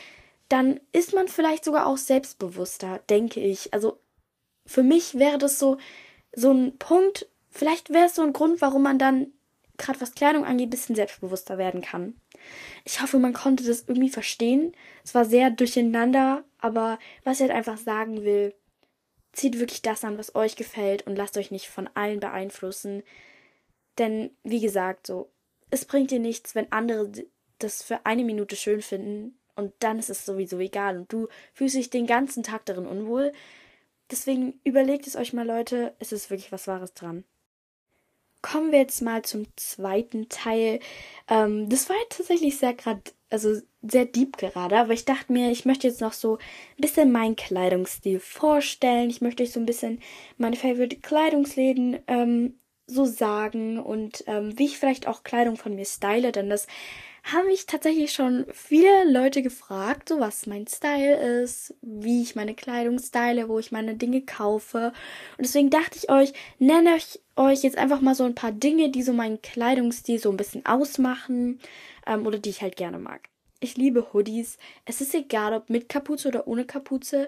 dann 0.50 0.80
ist 0.94 1.14
man 1.14 1.28
vielleicht 1.28 1.64
sogar 1.64 1.86
auch 1.86 1.98
selbstbewusster, 1.98 3.02
denke 3.10 3.40
ich. 3.40 3.74
Also 3.74 4.00
für 4.68 4.84
mich 4.84 5.16
wäre 5.16 5.38
das 5.38 5.58
so, 5.58 5.78
so 6.34 6.52
ein 6.52 6.78
Punkt, 6.78 7.28
vielleicht 7.50 7.90
wäre 7.90 8.06
es 8.06 8.16
so 8.16 8.22
ein 8.22 8.34
Grund, 8.34 8.62
warum 8.62 8.84
man 8.84 9.00
dann, 9.00 9.32
gerade 9.78 10.00
was 10.02 10.14
Kleidung 10.14 10.46
angeht, 10.46 10.68
ein 10.68 10.72
bisschen 10.72 10.96
selbstbewusster 10.96 11.58
werden 11.58 11.82
kann. 11.82 12.20
Ich 12.84 13.02
hoffe, 13.02 13.18
man 13.18 13.34
konnte 13.34 13.64
das 13.64 13.86
irgendwie 13.88 14.10
verstehen. 14.10 14.74
Es 15.04 15.16
war 15.16 15.26
sehr 15.26 15.50
durcheinander, 15.50 16.44
aber 16.60 17.00
was 17.24 17.38
ich 17.38 17.42
halt 17.48 17.52
einfach 17.52 17.78
sagen 17.78 18.24
will, 18.24 18.54
zieht 19.34 19.60
wirklich 19.60 19.82
das 19.82 20.04
an, 20.04 20.18
was 20.18 20.36
euch 20.36 20.56
gefällt 20.56 21.06
und 21.08 21.16
lasst 21.16 21.38
euch 21.38 21.52
nicht 21.52 21.68
von 21.68 21.90
allen 21.94 22.20
beeinflussen. 22.20 23.04
Denn, 23.98 24.32
wie 24.44 24.60
gesagt, 24.60 25.08
so, 25.08 25.32
es 25.70 25.86
bringt 25.86 26.12
dir 26.12 26.20
nichts, 26.20 26.56
wenn 26.56 26.72
andere 26.72 27.12
das 27.60 27.84
für 27.84 28.06
eine 28.06 28.24
Minute 28.24 28.56
schön 28.56 28.82
finden 28.82 29.38
und 29.56 29.74
dann 29.80 30.00
ist 30.00 30.10
es 30.10 30.26
sowieso 30.26 30.60
egal 30.60 30.98
und 31.00 31.12
du 31.12 31.28
fühlst 31.54 31.76
dich 31.76 31.90
den 31.90 32.08
ganzen 32.08 32.44
Tag 32.44 32.66
darin 32.66 32.86
unwohl. 32.86 33.32
Deswegen 34.12 34.60
überlegt 34.64 35.08
es 35.08 35.16
euch 35.16 35.34
mal, 35.34 35.46
Leute, 35.46 35.96
es 36.00 36.12
ist 36.12 36.30
wirklich 36.30 36.52
was 36.52 36.68
Wahres 36.68 36.94
dran. 36.94 37.24
Kommen 38.42 38.72
wir 38.72 38.80
jetzt 38.80 39.02
mal 39.02 39.24
zum 39.24 39.46
zweiten 39.56 40.30
Teil. 40.30 40.80
Ähm, 41.28 41.70
das 41.70 41.90
war 41.90 41.98
jetzt 41.98 42.18
tatsächlich 42.18 42.58
sehr 42.58 42.74
gerade, 42.74 43.02
also 43.30 43.60
sehr 43.82 44.06
deep 44.06 44.38
gerade, 44.38 44.78
aber 44.78 44.94
ich 44.94 45.06
dachte 45.06 45.34
mir, 45.34 45.52
ich 45.52 45.66
möchte 45.66 45.88
jetzt 45.88 46.02
noch 46.02 46.14
so 46.14 46.36
ein 46.36 46.82
bisschen 46.82 47.12
meinen 47.12 47.36
Kleidungsstil 47.36 48.20
vorstellen. 48.20 49.10
Ich 49.10 49.22
möchte 49.22 49.44
euch 49.44 49.52
so 49.52 49.60
ein 49.60 49.66
bisschen 49.66 50.02
meine 50.38 50.56
Favorite 50.56 50.98
Kleidungsläden 50.98 52.00
ähm, 52.08 52.60
so 52.86 53.06
sagen 53.06 53.80
und 53.80 54.24
ähm, 54.28 54.58
wie 54.58 54.66
ich 54.66 54.78
vielleicht 54.78 55.08
auch 55.08 55.24
Kleidung 55.24 55.58
von 55.58 55.76
mir 55.76 55.86
style, 55.86 56.32
denn 56.32 56.50
das 56.50 56.68
haben 57.32 57.48
mich 57.48 57.66
tatsächlich 57.66 58.12
schon 58.14 58.46
viele 58.54 59.12
Leute 59.12 59.42
gefragt, 59.42 60.10
so 60.10 60.20
was 60.20 60.46
mein 60.46 60.68
Style 60.68 61.42
ist, 61.42 61.74
wie 61.82 62.22
ich 62.22 62.36
meine 62.36 62.56
Kleidung 62.56 63.00
style, 63.00 63.50
wo 63.50 63.60
ich 63.60 63.72
meine 63.72 63.96
Dinge 63.96 64.22
kaufe. 64.22 64.94
Und 65.38 65.46
deswegen 65.46 65.70
dachte 65.70 65.98
ich 65.98 66.10
euch, 66.10 66.34
nenne 66.60 66.96
ich 66.98 67.20
euch 67.36 67.64
jetzt 67.64 67.78
einfach 67.78 68.02
mal 68.02 68.16
so 68.16 68.24
ein 68.24 68.36
paar 68.36 68.52
Dinge, 68.52 68.90
die 68.90 69.04
so 69.04 69.14
meinen 69.14 69.42
Kleidungsstil 69.42 70.20
so 70.20 70.30
ein 70.30 70.38
bisschen 70.38 70.66
ausmachen 70.66 71.60
ähm, 72.06 72.26
oder 72.26 72.40
die 72.40 72.50
ich 72.50 72.62
halt 72.62 72.76
gerne 72.76 73.00
mag. 73.00 73.30
Ich 73.60 73.78
liebe 73.78 74.14
Hoodies. 74.14 74.58
Es 74.86 75.02
ist 75.02 75.16
egal, 75.16 75.54
ob 75.54 75.70
mit 75.70 75.90
Kapuze 75.90 76.28
oder 76.28 76.48
ohne 76.48 76.66
Kapuze. 76.66 77.28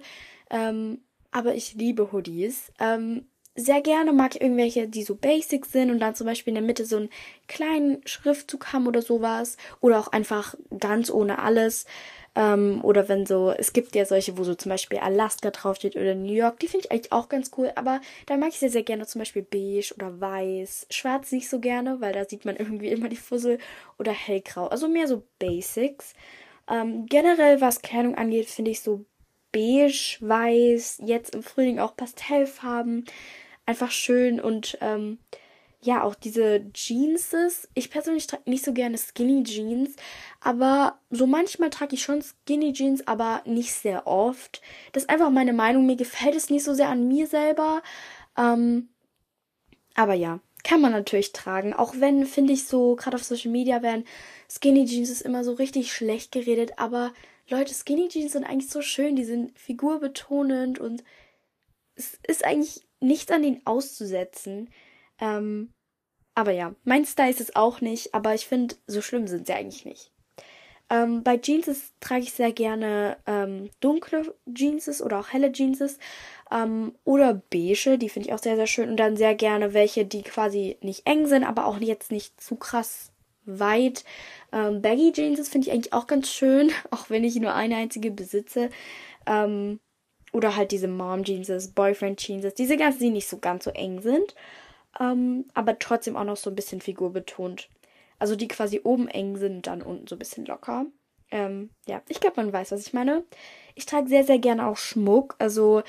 Ähm, 0.50 1.01
aber 1.32 1.56
ich 1.56 1.75
liebe 1.75 2.12
Hoodies. 2.12 2.72
Ähm, 2.79 3.27
sehr 3.56 3.82
gerne 3.82 4.13
mag 4.13 4.36
ich 4.36 4.41
irgendwelche, 4.41 4.88
die 4.88 5.03
so 5.03 5.15
basic 5.15 5.65
sind 5.65 5.91
und 5.91 6.00
dann 6.00 6.15
zum 6.15 6.27
Beispiel 6.27 6.51
in 6.51 6.56
der 6.56 6.63
Mitte 6.63 6.86
so 6.86 6.98
einen 6.98 7.10
kleinen 7.48 8.01
Schriftzug 8.06 8.72
haben 8.74 8.88
oder 8.88 9.01
sowas. 9.01 9.58
Oder 9.82 10.00
auch 10.00 10.08
einfach 10.10 10.56
ganz 10.79 11.10
ohne 11.10 11.39
alles. 11.39 11.86
Ähm, 12.36 12.79
oder 12.84 13.10
wenn 13.10 13.25
so, 13.25 13.51
es 13.51 13.74
gibt 13.74 13.96
ja 13.96 14.06
solche, 14.06 14.38
wo 14.38 14.44
so 14.44 14.56
zum 14.56 14.70
Beispiel 14.70 15.00
Alaska 15.00 15.51
draufsteht 15.51 15.96
oder 15.96 16.15
New 16.15 16.34
York. 16.34 16.60
Die 16.60 16.68
finde 16.68 16.86
ich 16.86 16.91
eigentlich 16.91 17.12
auch 17.12 17.27
ganz 17.27 17.51
cool. 17.58 17.72
Aber 17.75 18.01
da 18.27 18.38
mag 18.38 18.50
ich 18.50 18.60
sehr, 18.60 18.70
sehr 18.70 18.84
gerne 18.84 19.06
zum 19.08 19.20
Beispiel 19.20 19.41
beige 19.41 19.94
oder 19.96 20.20
weiß. 20.20 20.88
Schwarz 20.89 21.32
nicht 21.32 21.50
so 21.50 21.60
gerne, 21.60 22.00
weil 22.01 22.13
da 22.13 22.25
sieht 22.25 22.46
man 22.46 22.56
irgendwie 22.56 22.89
immer 22.89 23.10
die 23.10 23.18
Fussel. 23.18 23.58
Oder 23.98 24.12
hellgrau. 24.12 24.68
Also 24.68 24.88
mehr 24.88 25.08
so 25.08 25.24
Basics. 25.39 26.13
Ähm, 26.70 27.08
generell, 27.08 27.62
was 27.62 27.82
Kleidung 27.82 28.15
angeht, 28.15 28.48
finde 28.48 28.72
ich 28.72 28.82
so 28.82 29.06
beige, 29.51 30.18
weiß, 30.20 31.01
jetzt 31.06 31.36
im 31.36 31.44
Frühling 31.44 31.79
auch 31.79 31.96
Pastellfarben 31.96 33.06
einfach 33.65 33.91
schön 33.91 34.39
und 34.39 34.77
ähm, 34.82 35.20
ja, 35.82 36.03
auch 36.03 36.15
diese 36.15 36.65
Jeanses. 36.74 37.70
Ich 37.74 37.89
persönlich 37.89 38.27
trage 38.27 38.50
nicht 38.50 38.65
so 38.65 38.74
gerne 38.74 38.98
Skinny 38.98 39.44
Jeans, 39.44 39.96
aber 40.41 41.00
so 41.10 41.25
manchmal 41.25 41.70
trage 41.70 41.96
ich 41.96 42.03
schon 42.03 42.22
Skinny 42.22 42.74
Jeans, 42.74 43.08
aber 43.08 43.41
nicht 43.46 43.74
sehr 43.74 44.06
oft. 44.06 44.62
Das 44.91 45.03
ist 45.03 45.10
einfach 45.10 45.29
meine 45.29 45.53
Meinung. 45.53 45.86
Mir 45.86 45.96
gefällt 45.96 46.36
es 46.36 46.50
nicht 46.50 46.65
so 46.65 46.74
sehr 46.74 46.89
an 46.89 47.08
mir 47.08 47.27
selber. 47.27 47.82
Ähm, 48.38 48.89
aber 49.96 50.15
ja, 50.15 50.41
kann 50.63 50.82
man 50.82 50.91
natürlich 50.91 51.32
tragen. 51.32 51.74
Auch 51.74 51.94
wenn, 51.98 52.25
finde 52.25 52.53
ich 52.53 52.65
so, 52.65 52.96
gerade 52.96 53.15
auf 53.15 53.24
Social 53.24 53.51
Media 53.51 53.82
werden 53.82 54.03
Skinny 54.50 54.86
Jeans 54.86 55.10
ist 55.10 55.22
immer 55.22 55.44
so 55.44 55.53
richtig 55.53 55.94
schlecht 55.94 56.32
geredet, 56.32 56.74
aber 56.77 57.13
Leute, 57.50 57.74
Skinny 57.74 58.08
Jeans 58.10 58.34
sind 58.34 58.44
eigentlich 58.44 58.70
so 58.70 58.82
schön, 58.82 59.15
die 59.15 59.25
sind 59.25 59.58
figurbetonend 59.58 60.79
und 60.79 61.03
es 61.96 62.20
ist 62.27 62.46
eigentlich 62.46 62.88
nichts 63.00 63.32
an 63.32 63.41
denen 63.41 63.62
auszusetzen. 63.65 64.70
Ähm, 65.20 65.74
aber 66.36 66.51
ja, 66.51 66.74
mein 66.84 67.06
Style 67.06 67.32
ist 67.32 67.41
es 67.41 67.56
auch 67.56 67.82
nicht, 67.82 68.13
aber 68.13 68.34
ich 68.34 68.48
finde, 68.48 68.75
so 68.88 69.01
schlimm 69.01 69.27
sind 69.27 69.48
sie 69.48 69.53
eigentlich 69.53 69.86
nicht. 69.86 70.12
Ähm, 70.89 71.24
bei 71.24 71.38
Jeans 71.38 71.94
trage 72.00 72.24
ich 72.24 72.34
sehr 72.34 72.51
gerne 72.51 73.18
ähm, 73.27 73.70
dunkle 73.79 74.34
Jeans 74.53 75.01
oder 75.01 75.20
auch 75.20 75.29
helle 75.29 75.51
Jeans 75.51 76.00
ähm, 76.51 76.96
oder 77.03 77.34
beige, 77.34 77.98
die 77.98 78.10
finde 78.10 78.29
ich 78.29 78.34
auch 78.34 78.39
sehr, 78.39 78.56
sehr 78.56 78.68
schön. 78.68 78.89
Und 78.89 78.98
dann 78.98 79.18
sehr 79.18 79.36
gerne 79.36 79.74
welche, 79.74 80.06
die 80.06 80.24
quasi 80.24 80.77
nicht 80.82 81.06
eng 81.06 81.27
sind, 81.27 81.44
aber 81.44 81.65
auch 81.65 81.79
jetzt 81.79 82.12
nicht 82.12 82.41
zu 82.41 82.56
krass 82.56 83.12
weit. 83.46 84.03
Ähm, 84.51 84.81
Baggy 84.81 85.12
Jeans 85.12 85.50
finde 85.50 85.67
ich 85.67 85.74
eigentlich 85.74 85.93
auch 85.93 86.08
ganz 86.08 86.29
schön, 86.29 86.72
auch 86.91 87.10
wenn 87.10 87.24
ich 87.24 87.36
nur 87.36 87.53
eine 87.53 87.75
einzige 87.75 88.12
besitze. 88.12 88.69
Ähm, 89.25 89.79
oder 90.31 90.55
halt 90.55 90.72
diese 90.72 90.88
Mom 90.88 91.24
Jeans, 91.24 91.69
Boyfriend 91.69 92.19
Jeans, 92.19 92.53
diese 92.53 92.77
ganzen, 92.77 93.00
die 93.00 93.10
nicht 93.10 93.27
so 93.27 93.39
ganz 93.39 93.63
so 93.63 93.72
eng 93.72 94.01
sind, 94.01 94.36
ähm, 95.00 95.46
aber 95.53 95.79
trotzdem 95.79 96.15
auch 96.15 96.24
noch 96.24 96.38
so 96.38 96.50
ein 96.51 96.55
bisschen 96.55 96.81
figurbetont. 96.81 97.69
Also 98.19 98.36
die 98.36 98.48
quasi 98.48 98.81
oben 98.84 99.08
eng 99.08 99.38
sind, 99.38 99.67
dann 99.67 99.81
unten 99.81 100.08
so 100.08 100.15
ein 100.15 100.19
bisschen 100.19 100.46
locker. 100.46 100.86
Ähm, 101.31 101.69
ja, 101.88 102.01
ich 102.10 102.19
glaube, 102.19 102.41
man 102.41 102.53
weiß, 102.53 102.72
was 102.72 102.86
ich 102.86 102.93
meine. 102.93 103.24
Ich 103.75 103.86
trage 103.86 104.10
sehr, 104.10 104.24
sehr 104.24 104.39
gerne 104.39 104.67
auch 104.67 104.77
Schmuck. 104.77 105.36
Also 105.39 105.84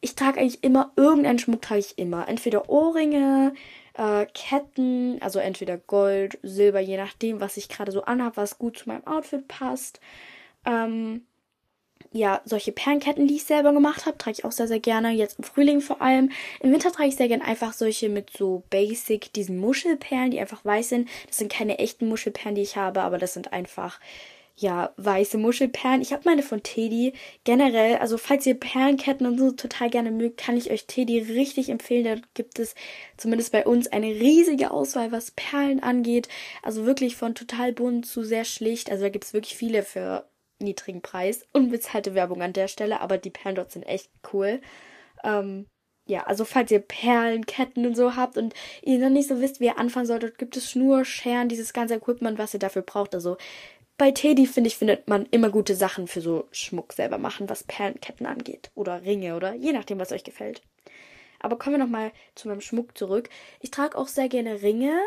ich 0.00 0.14
trage 0.14 0.40
eigentlich 0.40 0.62
immer, 0.62 0.92
irgendeinen 0.96 1.38
Schmuck 1.38 1.62
trage 1.62 1.80
ich 1.80 1.98
immer. 1.98 2.28
Entweder 2.28 2.68
Ohrringe, 2.68 3.54
äh, 3.94 4.26
Ketten, 4.34 5.20
also 5.22 5.38
entweder 5.38 5.78
Gold, 5.78 6.38
Silber, 6.42 6.80
je 6.80 6.96
nachdem, 6.96 7.40
was 7.40 7.56
ich 7.56 7.68
gerade 7.68 7.92
so 7.92 8.02
anhabe, 8.04 8.36
was 8.36 8.58
gut 8.58 8.78
zu 8.78 8.88
meinem 8.88 9.06
Outfit 9.06 9.48
passt. 9.48 10.00
Ähm, 10.64 11.22
ja, 12.12 12.40
solche 12.44 12.70
Perlenketten, 12.70 13.26
die 13.26 13.36
ich 13.36 13.44
selber 13.44 13.72
gemacht 13.72 14.06
habe, 14.06 14.16
trage 14.16 14.36
ich 14.38 14.44
auch 14.44 14.52
sehr, 14.52 14.68
sehr 14.68 14.78
gerne. 14.78 15.10
Jetzt 15.10 15.38
im 15.38 15.44
Frühling 15.44 15.80
vor 15.80 16.00
allem. 16.00 16.30
Im 16.60 16.72
Winter 16.72 16.92
trage 16.92 17.08
ich 17.08 17.16
sehr 17.16 17.26
gerne 17.26 17.44
einfach 17.44 17.72
solche 17.72 18.08
mit 18.08 18.30
so 18.30 18.62
Basic, 18.70 19.32
diesen 19.32 19.58
Muschelperlen, 19.58 20.30
die 20.30 20.38
einfach 20.38 20.64
weiß 20.64 20.90
sind. 20.90 21.08
Das 21.26 21.38
sind 21.38 21.52
keine 21.52 21.78
echten 21.80 22.08
Muschelperlen, 22.08 22.54
die 22.54 22.62
ich 22.62 22.76
habe, 22.76 23.02
aber 23.02 23.18
das 23.18 23.34
sind 23.34 23.52
einfach, 23.52 23.98
ja, 24.56 24.92
weiße 24.96 25.36
Muschelperlen. 25.36 26.00
Ich 26.00 26.12
habe 26.12 26.22
meine 26.26 26.42
von 26.42 26.62
Teddy. 26.62 27.12
Generell, 27.42 27.96
also 27.96 28.18
falls 28.18 28.46
ihr 28.46 28.54
Perlenketten 28.54 29.26
und 29.26 29.36
so 29.38 29.50
total 29.50 29.90
gerne 29.90 30.12
mögt, 30.12 30.36
kann 30.36 30.56
ich 30.56 30.70
euch 30.70 30.86
Teddy 30.86 31.18
richtig 31.18 31.68
empfehlen. 31.70 32.04
Da 32.04 32.16
gibt 32.34 32.60
es 32.60 32.76
zumindest 33.16 33.50
bei 33.50 33.66
uns 33.66 33.88
eine 33.88 34.06
riesige 34.06 34.70
Auswahl, 34.70 35.10
was 35.10 35.32
Perlen 35.32 35.82
angeht. 35.82 36.28
Also 36.62 36.86
wirklich 36.86 37.16
von 37.16 37.34
total 37.34 37.72
bunt 37.72 38.06
zu 38.06 38.22
sehr 38.22 38.44
schlicht. 38.44 38.90
Also 38.90 39.02
da 39.02 39.08
gibt 39.08 39.24
es 39.24 39.32
wirklich 39.32 39.56
viele 39.56 39.82
für 39.82 40.24
niedrigen 40.60 41.02
Preis. 41.02 41.46
Unbezahlte 41.52 42.14
Werbung 42.14 42.40
an 42.40 42.52
der 42.52 42.68
Stelle, 42.68 43.00
aber 43.00 43.18
die 43.18 43.30
Perlen 43.30 43.56
dort 43.56 43.72
sind 43.72 43.82
echt 43.82 44.10
cool. 44.32 44.60
Ähm, 45.24 45.66
ja, 46.06 46.24
also 46.24 46.44
falls 46.44 46.70
ihr 46.70 46.80
Perlen, 46.80 47.46
Ketten 47.46 47.86
und 47.86 47.96
so 47.96 48.14
habt 48.14 48.36
und 48.36 48.52
ihr 48.82 48.98
noch 48.98 49.08
nicht 49.08 49.28
so 49.28 49.40
wisst, 49.40 49.60
wie 49.60 49.66
ihr 49.66 49.78
anfangen 49.78 50.06
sollt, 50.06 50.22
dort 50.22 50.36
gibt 50.36 50.54
es 50.56 50.70
Schnur, 50.70 51.04
Scheren, 51.06 51.48
dieses 51.48 51.72
ganze 51.72 51.94
Equipment, 51.94 52.38
was 52.38 52.52
ihr 52.52 52.60
dafür 52.60 52.82
braucht. 52.82 53.14
Also 53.14 53.38
bei 53.96 54.10
Teddy, 54.10 54.46
finde 54.46 54.68
ich, 54.68 54.76
findet 54.76 55.08
man 55.08 55.26
immer 55.30 55.50
gute 55.50 55.74
Sachen 55.74 56.08
für 56.08 56.20
so 56.20 56.48
Schmuck 56.50 56.92
selber 56.92 57.18
machen, 57.18 57.48
was 57.48 57.64
Perlenketten 57.64 58.26
angeht. 58.26 58.70
Oder 58.74 59.02
Ringe 59.04 59.36
oder 59.36 59.54
je 59.54 59.72
nachdem, 59.72 59.98
was 59.98 60.12
euch 60.12 60.24
gefällt. 60.24 60.62
Aber 61.38 61.58
kommen 61.58 61.76
wir 61.76 61.84
nochmal 61.84 62.12
zu 62.34 62.48
meinem 62.48 62.62
Schmuck 62.62 62.96
zurück. 62.96 63.28
Ich 63.60 63.70
trage 63.70 63.98
auch 63.98 64.08
sehr 64.08 64.28
gerne 64.28 64.62
Ringe, 64.62 64.98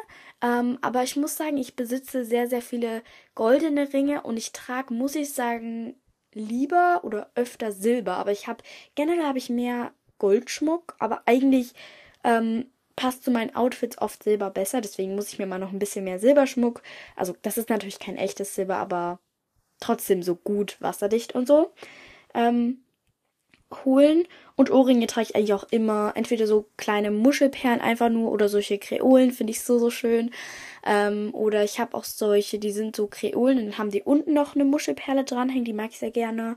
ähm, 0.42 0.78
aber 0.82 1.02
ich 1.04 1.16
muss 1.16 1.36
sagen, 1.36 1.58
ich 1.58 1.76
besitze 1.76 2.26
sehr, 2.26 2.48
sehr 2.48 2.62
viele 2.62 3.02
goldene 3.34 3.92
Ringe 3.92 4.22
und 4.22 4.38
ich 4.38 4.52
trage, 4.52 4.94
muss 4.94 5.16
ich 5.16 5.34
sagen, 5.34 5.96
lieber 6.34 7.02
oder 7.04 7.32
öfter 7.36 7.72
Silber. 7.72 8.18
Aber 8.18 8.32
ich 8.32 8.48
habe, 8.48 8.64
generell 8.94 9.26
habe 9.26 9.40
ich 9.40 9.50
mehr 9.50 9.92
Goldschmuck, 10.20 10.96
aber 11.00 11.24
eigentlich 11.26 11.74
ähm, 12.24 12.68
passt 12.98 13.24
zu 13.24 13.32
meinen 13.32 13.56
Outfits 13.56 13.98
oft 14.00 14.24
Silber 14.24 14.50
besser. 14.50 14.82
Deswegen 14.82 15.16
muss 15.16 15.32
ich 15.32 15.40
mir 15.40 15.46
mal 15.46 15.60
noch 15.60 15.72
ein 15.72 15.80
bisschen 15.80 16.04
mehr 16.04 16.20
Silberschmuck. 16.20 16.82
Also, 17.16 17.34
das 17.44 17.58
ist 17.58 17.70
natürlich 17.70 18.00
kein 18.00 18.18
echtes 18.18 18.54
Silber, 18.54 18.76
aber 18.76 19.20
trotzdem 19.80 20.22
so 20.24 20.36
gut 20.36 20.76
wasserdicht 20.82 21.34
und 21.34 21.48
so. 21.48 21.72
Ähm, 22.34 22.80
holen. 23.86 24.28
Und 24.56 24.72
Ohrringe 24.72 25.08
trage 25.08 25.28
ich 25.30 25.36
eigentlich 25.36 25.54
auch 25.54 25.68
immer. 25.72 26.14
Entweder 26.16 26.48
so 26.48 26.66
kleine 26.78 27.12
Muschelperlen 27.12 27.82
einfach 27.82 28.10
nur 28.10 28.32
oder 28.32 28.50
solche 28.50 28.78
Kreolen 28.78 29.32
finde 29.32 29.52
ich 29.52 29.62
so, 29.62 29.78
so 29.80 29.90
schön. 29.90 30.32
Ähm, 30.86 31.34
oder 31.34 31.64
ich 31.64 31.80
habe 31.80 31.96
auch 31.96 32.04
solche, 32.04 32.60
die 32.60 32.72
sind 32.72 32.96
so 32.96 33.08
Kreolen 33.08 33.60
und 33.60 33.78
haben 33.78 33.92
die 33.92 34.04
unten 34.04 34.34
noch 34.34 34.56
eine 34.56 34.66
Muschelperle 34.66 35.24
dranhängen. 35.24 35.66
Die 35.66 35.74
mag 35.74 35.92
ich 35.92 36.00
sehr 36.00 36.12
gerne. 36.12 36.56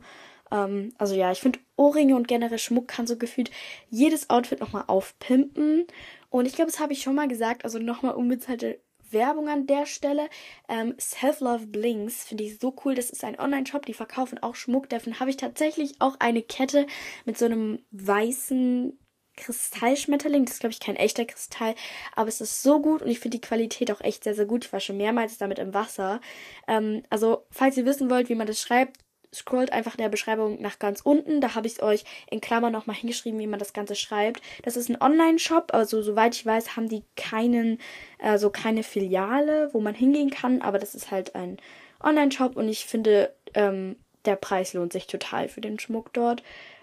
Ähm, 0.51 0.93
also 0.99 1.15
ja, 1.15 1.33
ich 1.33 1.41
finde 1.41 1.59
Ohrringe 1.77 2.17
und 2.17 2.29
generell 2.29 2.59
Schmuck 2.59 2.89
kann 2.89 3.07
so 3.07 3.17
gefühlt 3.17 3.51
jedes 3.91 4.31
Outfit 4.31 4.61
nochmal 4.61 4.85
aufpimpen. 4.87 5.87
Und 6.31 6.47
ich 6.47 6.55
glaube, 6.55 6.71
das 6.71 6.81
habe 6.81 6.93
ich 6.93 7.03
schon 7.03 7.15
mal 7.15 7.29
gesagt. 7.29 7.65
Also 7.65 7.79
nochmal 7.79 8.15
unbezahlte 8.15 8.81
Werbung 9.11 9.49
an 9.49 9.67
der 9.67 9.87
Stelle. 9.87 10.29
Ähm, 10.69 10.95
Self-Love 10.99 11.67
Blinks 11.67 12.25
finde 12.25 12.45
ich 12.45 12.59
so 12.59 12.75
cool. 12.85 12.95
Das 12.95 13.11
ist 13.11 13.25
ein 13.25 13.39
Online-Shop, 13.39 13.85
die 13.87 13.95
verkaufen 13.95 14.39
auch 14.43 14.55
Schmuck. 14.55 14.89
Davon 14.89 15.21
habe 15.21 15.31
ich 15.31 15.37
tatsächlich 15.37 15.95
auch 16.01 16.17
eine 16.19 16.43
Kette 16.43 16.87
mit 17.25 17.37
so 17.37 17.45
einem 17.45 17.81
weißen 17.91 18.97
Kristallschmetterling. 19.37 20.45
Das 20.45 20.55
ist, 20.55 20.61
glaube 20.61 20.73
ich, 20.73 20.81
kein 20.81 20.97
echter 20.97 21.25
Kristall, 21.25 21.75
aber 22.15 22.29
es 22.29 22.41
ist 22.41 22.63
so 22.63 22.81
gut 22.81 23.03
und 23.03 23.09
ich 23.09 23.21
finde 23.21 23.39
die 23.39 23.47
Qualität 23.47 23.91
auch 23.91 24.01
echt 24.01 24.25
sehr, 24.25 24.35
sehr 24.35 24.47
gut. 24.47 24.67
Ich 24.67 24.73
war 24.73 24.81
schon 24.81 24.97
mehrmals 24.97 25.39
damit 25.39 25.59
im 25.59 25.75
Wasser. 25.75 26.21
Ähm, 26.69 27.03
also, 27.11 27.47
falls 27.51 27.77
ihr 27.77 27.87
wissen 27.87 28.11
wollt, 28.11 28.29
wie 28.29 28.35
man 28.35 28.47
das 28.47 28.61
schreibt, 28.61 28.99
scrollt 29.35 29.73
einfach 29.73 29.95
in 29.95 30.03
der 30.03 30.09
Beschreibung 30.09 30.61
nach 30.61 30.79
ganz 30.79 31.01
unten. 31.03 31.41
Da 31.41 31.55
habe 31.55 31.67
ich 31.67 31.75
es 31.75 31.83
euch 31.83 32.05
in 32.31 32.41
Klammern 32.41 32.73
nochmal 32.73 32.97
hingeschrieben, 32.97 33.39
wie 33.39 33.47
man 33.47 33.59
das 33.59 33.73
Ganze 33.73 33.95
schreibt. 33.95 34.43
Das 34.63 34.77
ist 34.77 34.89
ein 34.89 35.01
Online-Shop, 35.01 35.73
also 35.73 36.03
soweit 36.03 36.35
ich 36.35 36.45
weiß, 36.45 36.77
haben 36.77 36.89
die 36.89 37.05
keinen, 37.17 37.79
also 38.19 38.51
keine 38.51 38.83
Filiale, 38.83 39.71
wo 39.73 39.81
man 39.81 39.95
hingehen 39.95 40.31
kann, 40.31 40.63
aber 40.63 40.79
das 40.79 40.95
ist 40.95 41.11
halt 41.11 41.35
ein 41.35 41.59
Online-Shop 42.03 42.57
und 42.57 42.69
ich 42.69 42.87
finde, 42.87 43.35
ähm, 43.55 43.97
der 44.25 44.37
Preis 44.37 44.75
lohnt 44.75 44.93
sich 44.93 45.07
total 45.07 45.49
für 45.49 45.61
den 45.61 45.79
Schmuck 45.79 46.13
dort. 46.13 46.43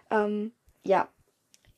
Ähm, 0.10 0.54
ja. 0.84 1.08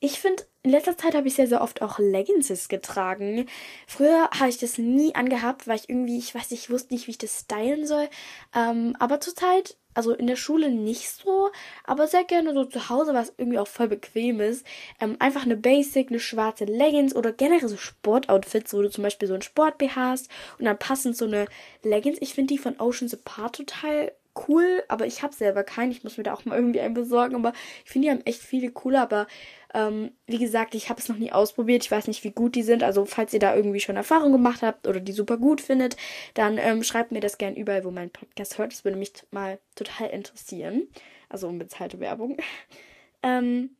Ich 0.02 0.18
finde, 0.18 0.44
in 0.62 0.70
letzter 0.70 0.96
Zeit 0.96 1.14
habe 1.14 1.28
ich 1.28 1.34
sehr, 1.34 1.46
sehr 1.46 1.60
oft 1.60 1.82
auch 1.82 1.98
Leggings 1.98 2.68
getragen. 2.68 3.46
Früher 3.86 4.30
habe 4.30 4.48
ich 4.48 4.56
das 4.56 4.78
nie 4.78 5.14
angehabt, 5.14 5.66
weil 5.66 5.76
ich 5.76 5.90
irgendwie, 5.90 6.16
ich 6.16 6.34
weiß 6.34 6.50
nicht, 6.50 6.64
ich 6.64 6.70
wusste 6.70 6.94
nicht, 6.94 7.06
wie 7.06 7.12
ich 7.12 7.18
das 7.18 7.40
stylen 7.40 7.86
soll. 7.86 8.08
Ähm, 8.54 8.96
aber 8.98 9.20
zurzeit 9.20 9.76
also 9.94 10.12
in 10.12 10.26
der 10.26 10.36
Schule 10.36 10.70
nicht 10.70 11.08
so, 11.10 11.50
aber 11.84 12.06
sehr 12.06 12.24
gerne 12.24 12.54
so 12.54 12.64
zu 12.64 12.88
Hause, 12.88 13.14
was 13.14 13.32
irgendwie 13.36 13.58
auch 13.58 13.68
voll 13.68 13.88
bequem 13.88 14.40
ist. 14.40 14.66
Ähm, 15.00 15.16
einfach 15.18 15.44
eine 15.44 15.56
Basic, 15.56 16.10
eine 16.10 16.20
schwarze 16.20 16.64
Leggings 16.64 17.14
oder 17.14 17.32
generell 17.32 17.68
so 17.68 17.76
Sportoutfits, 17.76 18.72
wo 18.72 18.82
du 18.82 18.90
zum 18.90 19.02
Beispiel 19.02 19.28
so 19.28 19.34
ein 19.34 19.42
Sport-BH 19.42 19.94
hast 19.96 20.30
und 20.58 20.64
dann 20.64 20.78
passend 20.78 21.16
so 21.16 21.24
eine 21.24 21.46
Leggings. 21.82 22.18
Ich 22.20 22.34
finde 22.34 22.54
die 22.54 22.58
von 22.58 22.78
Ocean's 22.78 23.14
Apart 23.14 23.56
total 23.56 24.12
cool, 24.48 24.82
aber 24.88 25.06
ich 25.06 25.22
habe 25.22 25.34
selber 25.34 25.64
keinen. 25.64 25.90
Ich 25.90 26.04
muss 26.04 26.16
mir 26.16 26.22
da 26.22 26.34
auch 26.34 26.44
mal 26.44 26.56
irgendwie 26.56 26.80
einen 26.80 26.94
besorgen, 26.94 27.34
aber 27.34 27.52
ich 27.84 27.90
finde, 27.90 28.06
die 28.06 28.12
haben 28.12 28.26
echt 28.26 28.40
viele 28.40 28.70
coole, 28.70 29.00
aber 29.00 29.26
ähm, 29.74 30.12
wie 30.26 30.38
gesagt, 30.38 30.74
ich 30.74 30.88
habe 30.90 31.00
es 31.00 31.08
noch 31.08 31.16
nie 31.16 31.32
ausprobiert. 31.32 31.84
Ich 31.84 31.90
weiß 31.90 32.08
nicht, 32.08 32.24
wie 32.24 32.32
gut 32.32 32.54
die 32.54 32.62
sind. 32.62 32.82
Also, 32.82 33.04
falls 33.04 33.32
ihr 33.32 33.40
da 33.40 33.54
irgendwie 33.54 33.80
schon 33.80 33.96
Erfahrung 33.96 34.32
gemacht 34.32 34.62
habt 34.62 34.86
oder 34.86 35.00
die 35.00 35.12
super 35.12 35.36
gut 35.36 35.60
findet, 35.60 35.96
dann 36.34 36.58
ähm, 36.58 36.82
schreibt 36.82 37.12
mir 37.12 37.20
das 37.20 37.38
gerne 37.38 37.56
überall, 37.56 37.84
wo 37.84 37.90
mein 37.90 38.10
Podcast 38.10 38.58
hört. 38.58 38.72
Das 38.72 38.84
würde 38.84 38.98
mich 38.98 39.12
mal 39.30 39.58
total 39.76 40.10
interessieren. 40.10 40.88
Also, 41.28 41.48
unbezahlte 41.48 42.00
Werbung. 42.00 42.36
ähm, 43.22 43.70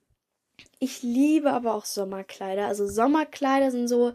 ich 0.78 1.02
liebe 1.02 1.50
aber 1.50 1.74
auch 1.74 1.84
Sommerkleider. 1.84 2.66
Also, 2.66 2.86
Sommerkleider 2.86 3.70
sind 3.70 3.88
so 3.88 4.12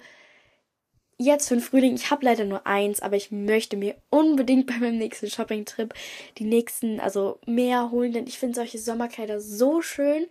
jetzt 1.18 1.48
für 1.48 1.56
den 1.56 1.62
Frühling, 1.62 1.96
ich 1.96 2.12
habe 2.12 2.26
leider 2.26 2.46
nur 2.46 2.68
eins, 2.68 3.02
aber 3.02 3.16
ich 3.16 3.32
möchte 3.32 3.78
mir 3.78 3.96
unbedingt 4.10 4.68
bei 4.68 4.78
meinem 4.78 4.98
nächsten 4.98 5.30
Shopping-Trip 5.30 5.94
die 6.38 6.46
nächsten, 6.46 7.00
also 7.00 7.40
mehr 7.46 7.92
holen, 7.92 8.14
denn 8.14 8.28
ich 8.28 8.38
finde 8.38 8.56
solche 8.56 8.80
Sommerkleider 8.80 9.40
so 9.40 9.82
schön. 9.82 10.28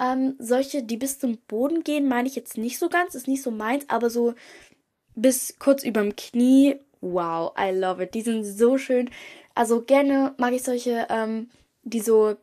Ähm, 0.00 0.34
solche, 0.38 0.82
die 0.82 0.96
bis 0.96 1.18
zum 1.18 1.36
Boden 1.48 1.84
gehen, 1.84 2.08
meine 2.08 2.26
ich 2.26 2.34
jetzt 2.34 2.56
nicht 2.56 2.78
so 2.78 2.88
ganz, 2.88 3.14
ist 3.14 3.28
nicht 3.28 3.42
so 3.42 3.50
meins, 3.50 3.84
aber 3.88 4.08
so 4.08 4.34
bis 5.14 5.56
kurz 5.58 5.84
überm 5.84 6.16
Knie. 6.16 6.76
Wow, 7.00 7.52
I 7.58 7.70
love 7.70 8.02
it. 8.02 8.14
Die 8.14 8.22
sind 8.22 8.44
so 8.44 8.78
schön. 8.78 9.10
Also 9.54 9.82
gerne 9.82 10.34
mag 10.38 10.52
ich 10.52 10.62
solche, 10.62 11.06
ähm, 11.10 11.50
die 11.82 12.00
so 12.00 12.36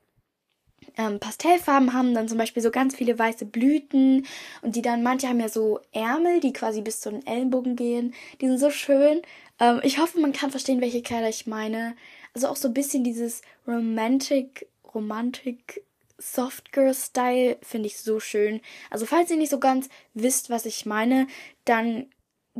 ähm, 0.98 1.20
Pastellfarben 1.20 1.94
haben, 1.94 2.14
dann 2.14 2.28
zum 2.28 2.38
Beispiel 2.38 2.62
so 2.62 2.72
ganz 2.72 2.96
viele 2.96 3.18
weiße 3.18 3.46
Blüten 3.46 4.26
und 4.62 4.76
die 4.76 4.82
dann, 4.82 5.04
manche 5.04 5.28
haben 5.28 5.40
ja 5.40 5.50
so 5.50 5.80
Ärmel, 5.92 6.40
die 6.40 6.54
quasi 6.54 6.82
bis 6.82 7.00
zu 7.02 7.12
den 7.12 7.26
Ellenbogen 7.26 7.76
gehen. 7.76 8.14
Die 8.42 8.48
sind 8.48 8.60
so 8.60 8.70
schön. 8.70 9.22
Ähm, 9.60 9.80
ich 9.84 10.00
hoffe, 10.00 10.20
man 10.20 10.34
kann 10.34 10.52
verstehen, 10.52 10.82
welche 10.82 11.02
Kleider 11.02 11.30
ich 11.30 11.48
meine. 11.48 11.96
Also 12.34 12.48
auch 12.48 12.56
so 12.56 12.68
ein 12.68 12.74
bisschen 12.74 13.04
dieses 13.04 13.42
Romantic, 13.68 14.68
Romantik 14.94 15.84
Soft 16.18 16.72
Girl 16.72 16.94
Style 16.94 17.58
finde 17.62 17.88
ich 17.88 18.00
so 18.00 18.20
schön. 18.20 18.62
Also 18.90 19.06
falls 19.06 19.30
ihr 19.30 19.38
nicht 19.38 19.52
so 19.52 19.60
ganz 19.60 19.90
wisst, 20.14 20.50
was 20.50 20.66
ich 20.66 20.86
meine, 20.86 21.28
dann 21.66 22.10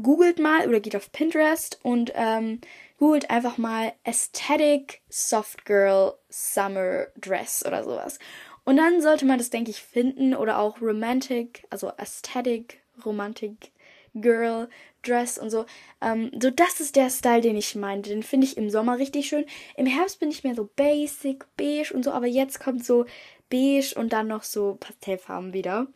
googelt 0.02 0.40
mal 0.40 0.68
oder 0.68 0.80
geht 0.80 0.96
auf 0.96 1.12
Pinterest 1.12 1.80
und 1.84 2.12
ähm, 2.16 2.62
googelt 2.98 3.30
einfach 3.30 3.58
mal 3.58 3.94
Aesthetic 4.04 5.02
Soft 5.10 5.66
Girl 5.66 6.14
Summer 6.30 7.08
Dress 7.18 7.66
oder 7.66 7.84
sowas. 7.84 8.20
Und 8.64 8.78
dann 8.78 9.02
sollte 9.02 9.26
man 9.26 9.38
das, 9.38 9.50
denke 9.50 9.72
ich, 9.72 9.82
finden 9.82 10.36
oder 10.36 10.60
auch 10.60 10.82
Romantic, 10.82 11.66
also 11.70 11.90
Aesthetic 11.98 12.82
Romantic 13.06 13.72
Girl 14.14 14.68
Dress 15.04 15.38
und 15.38 15.50
so. 15.50 15.66
Ähm, 16.02 16.32
so, 16.42 16.50
das 16.50 16.80
ist 16.80 16.96
der 16.96 17.10
Style, 17.10 17.42
den 17.42 17.56
ich 17.56 17.76
meine. 17.76 18.02
Den 18.02 18.24
finde 18.24 18.46
ich 18.46 18.58
im 18.58 18.70
Sommer 18.70 19.00
richtig 19.00 19.28
schön. 19.28 19.46
Im 19.78 19.86
Herbst 19.86 20.20
bin 20.20 20.30
ich 20.30 20.44
mehr 20.44 20.56
so 20.56 20.70
basic, 20.76 21.46
beige 21.56 21.94
und 21.94 22.04
so, 22.04 22.12
aber 22.12 22.28
jetzt 22.28 22.60
kommt 22.60 22.86
so 22.86 23.06
beige 23.50 23.94
und 23.96 24.14
dann 24.14 24.28
noch 24.28 24.44
so 24.44 24.76
Pastellfarben 24.76 25.54
wieder. 25.54 25.88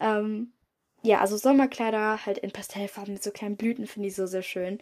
Ähm, 0.00 0.52
ja, 1.02 1.20
also 1.20 1.36
Sommerkleider 1.36 2.24
halt 2.24 2.38
in 2.38 2.52
Pastellfarben 2.52 3.14
mit 3.14 3.22
so 3.22 3.30
kleinen 3.30 3.56
Blüten 3.56 3.86
finde 3.86 4.08
ich 4.08 4.14
so 4.14 4.26
sehr 4.26 4.42
schön. 4.42 4.78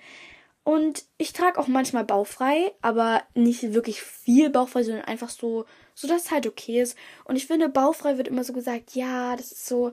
Und 0.62 1.04
ich 1.16 1.32
trage 1.32 1.58
auch 1.58 1.66
manchmal 1.66 2.04
bauchfrei, 2.04 2.72
aber 2.82 3.22
nicht 3.34 3.72
wirklich 3.72 4.02
viel 4.02 4.50
bauchfrei, 4.50 4.82
sondern 4.82 5.04
einfach 5.04 5.30
so, 5.30 5.64
so 5.94 6.06
dass 6.06 6.26
es 6.26 6.30
halt 6.30 6.46
okay 6.46 6.80
ist. 6.82 6.96
Und 7.24 7.36
ich 7.36 7.46
finde, 7.46 7.68
bauchfrei 7.68 8.18
wird 8.18 8.28
immer 8.28 8.44
so 8.44 8.52
gesagt, 8.52 8.94
ja, 8.94 9.36
das 9.36 9.52
ist 9.52 9.66
so, 9.66 9.88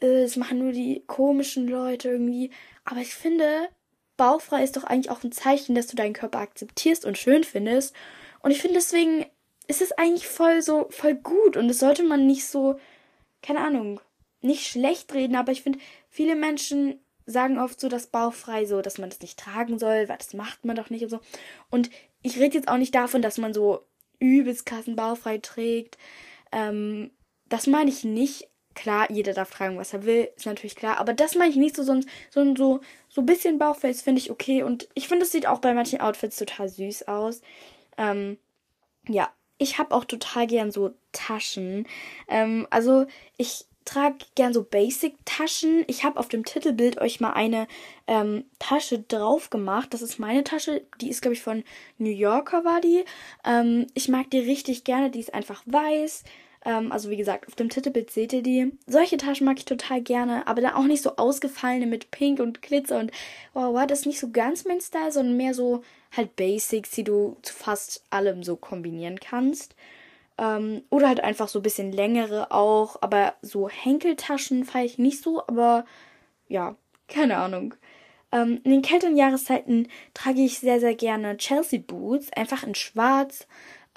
äh, 0.00 0.22
das 0.22 0.36
machen 0.36 0.58
nur 0.58 0.72
die 0.72 1.04
komischen 1.06 1.68
Leute 1.68 2.08
irgendwie. 2.10 2.50
Aber 2.84 3.00
ich 3.00 3.14
finde, 3.14 3.68
bauchfrei 4.16 4.64
ist 4.64 4.76
doch 4.76 4.84
eigentlich 4.84 5.10
auch 5.10 5.22
ein 5.22 5.32
Zeichen, 5.32 5.74
dass 5.74 5.86
du 5.86 5.96
deinen 5.96 6.14
Körper 6.14 6.40
akzeptierst 6.40 7.04
und 7.04 7.18
schön 7.18 7.44
findest. 7.44 7.94
Und 8.42 8.52
ich 8.52 8.60
finde 8.62 8.76
deswegen 8.76 9.26
ist 9.70 9.80
es 9.80 9.92
eigentlich 9.92 10.26
voll 10.26 10.62
so, 10.62 10.88
voll 10.90 11.14
gut. 11.14 11.56
Und 11.56 11.68
das 11.68 11.78
sollte 11.78 12.02
man 12.02 12.26
nicht 12.26 12.44
so, 12.44 12.78
keine 13.40 13.60
Ahnung, 13.60 14.00
nicht 14.42 14.66
schlecht 14.66 15.14
reden, 15.14 15.36
aber 15.36 15.52
ich 15.52 15.62
finde, 15.62 15.78
viele 16.08 16.34
Menschen 16.34 16.98
sagen 17.24 17.58
oft 17.58 17.78
so 17.78 17.88
das 17.88 18.08
bauchfrei 18.08 18.64
so, 18.64 18.82
dass 18.82 18.98
man 18.98 19.10
das 19.10 19.20
nicht 19.20 19.38
tragen 19.38 19.78
soll, 19.78 20.08
weil 20.08 20.18
das 20.18 20.34
macht 20.34 20.64
man 20.64 20.74
doch 20.74 20.90
nicht 20.90 21.04
und 21.04 21.10
so. 21.10 21.20
Und 21.70 21.88
ich 22.22 22.38
rede 22.38 22.56
jetzt 22.56 22.68
auch 22.68 22.78
nicht 22.78 22.94
davon, 22.94 23.22
dass 23.22 23.38
man 23.38 23.54
so 23.54 23.84
übelst 24.18 24.66
krassen 24.66 24.96
bauchfrei 24.96 25.38
trägt. 25.38 25.96
Ähm, 26.50 27.12
das 27.48 27.68
meine 27.68 27.90
ich 27.90 28.02
nicht. 28.02 28.48
Klar, 28.74 29.10
jeder 29.10 29.34
darf 29.34 29.50
tragen, 29.50 29.78
was 29.78 29.92
er 29.92 30.04
will, 30.04 30.30
ist 30.36 30.46
natürlich 30.46 30.76
klar. 30.76 30.98
Aber 30.98 31.12
das 31.12 31.36
meine 31.36 31.50
ich 31.50 31.56
nicht 31.56 31.76
so, 31.76 31.84
sonst 31.84 32.08
so, 32.30 32.56
so, 32.56 32.80
so 33.08 33.20
ein 33.20 33.26
bisschen 33.26 33.58
Bauchfell 33.58 33.94
finde 33.94 34.20
ich 34.20 34.30
okay. 34.30 34.64
Und 34.64 34.88
ich 34.94 35.06
finde, 35.06 35.24
es 35.24 35.32
sieht 35.32 35.46
auch 35.46 35.60
bei 35.60 35.74
manchen 35.74 36.00
Outfits 36.00 36.36
total 36.36 36.68
süß 36.68 37.06
aus. 37.06 37.40
Ähm, 37.98 38.38
ja, 39.08 39.30
ich 39.60 39.78
habe 39.78 39.94
auch 39.94 40.04
total 40.04 40.46
gern 40.46 40.72
so 40.72 40.92
Taschen. 41.12 41.86
Ähm, 42.28 42.66
also 42.70 43.06
ich 43.36 43.66
trage 43.84 44.24
gern 44.34 44.54
so 44.54 44.64
Basic-Taschen. 44.64 45.84
Ich 45.86 46.02
habe 46.02 46.18
auf 46.18 46.28
dem 46.28 46.44
Titelbild 46.44 46.98
euch 47.00 47.20
mal 47.20 47.34
eine 47.34 47.66
ähm, 48.06 48.44
Tasche 48.58 49.00
drauf 49.00 49.50
gemacht. 49.50 49.92
Das 49.92 50.00
ist 50.00 50.18
meine 50.18 50.44
Tasche. 50.44 50.82
Die 51.00 51.10
ist, 51.10 51.20
glaube 51.20 51.34
ich, 51.34 51.42
von 51.42 51.62
New 51.98 52.10
Yorker 52.10 52.64
war 52.64 52.80
die. 52.80 53.04
Ähm, 53.44 53.86
ich 53.94 54.08
mag 54.08 54.30
die 54.30 54.38
richtig 54.38 54.84
gerne. 54.84 55.10
Die 55.10 55.20
ist 55.20 55.34
einfach 55.34 55.62
weiß. 55.66 56.24
Ähm, 56.64 56.90
also 56.90 57.10
wie 57.10 57.16
gesagt, 57.16 57.46
auf 57.46 57.54
dem 57.54 57.68
Titelbild 57.68 58.10
seht 58.10 58.32
ihr 58.32 58.42
die. 58.42 58.72
Solche 58.86 59.18
Taschen 59.18 59.44
mag 59.44 59.58
ich 59.58 59.66
total 59.66 60.00
gerne, 60.00 60.46
aber 60.46 60.62
dann 60.62 60.74
auch 60.74 60.84
nicht 60.84 61.02
so 61.02 61.16
ausgefallene 61.16 61.86
mit 61.86 62.10
Pink 62.10 62.40
und 62.40 62.62
Glitzer 62.62 62.98
und 62.98 63.10
wow, 63.52 63.74
wow, 63.74 63.86
das 63.86 64.00
ist 64.00 64.06
nicht 64.06 64.20
so 64.20 64.30
ganz 64.30 64.64
mein 64.64 64.80
Style, 64.80 65.12
sondern 65.12 65.36
mehr 65.36 65.52
so 65.52 65.82
halt 66.16 66.36
Basics, 66.36 66.90
die 66.90 67.04
du 67.04 67.36
zu 67.42 67.54
fast 67.54 68.04
allem 68.10 68.42
so 68.42 68.56
kombinieren 68.56 69.20
kannst. 69.20 69.74
Ähm, 70.38 70.82
oder 70.90 71.08
halt 71.08 71.20
einfach 71.20 71.48
so 71.48 71.58
ein 71.60 71.62
bisschen 71.62 71.92
längere 71.92 72.50
auch, 72.50 72.96
aber 73.02 73.34
so 73.42 73.68
Henkeltaschen 73.68 74.64
feiere 74.64 74.86
ich 74.86 74.98
nicht 74.98 75.22
so, 75.22 75.42
aber 75.46 75.84
ja, 76.48 76.76
keine 77.08 77.36
Ahnung. 77.36 77.74
Ähm, 78.32 78.60
in 78.64 78.70
den 78.70 78.82
kälteren 78.82 79.16
Jahreszeiten 79.16 79.88
trage 80.14 80.40
ich 80.40 80.58
sehr, 80.58 80.80
sehr 80.80 80.94
gerne 80.94 81.36
Chelsea 81.36 81.80
Boots, 81.84 82.32
einfach 82.32 82.62
in 82.62 82.74
schwarz. 82.74 83.46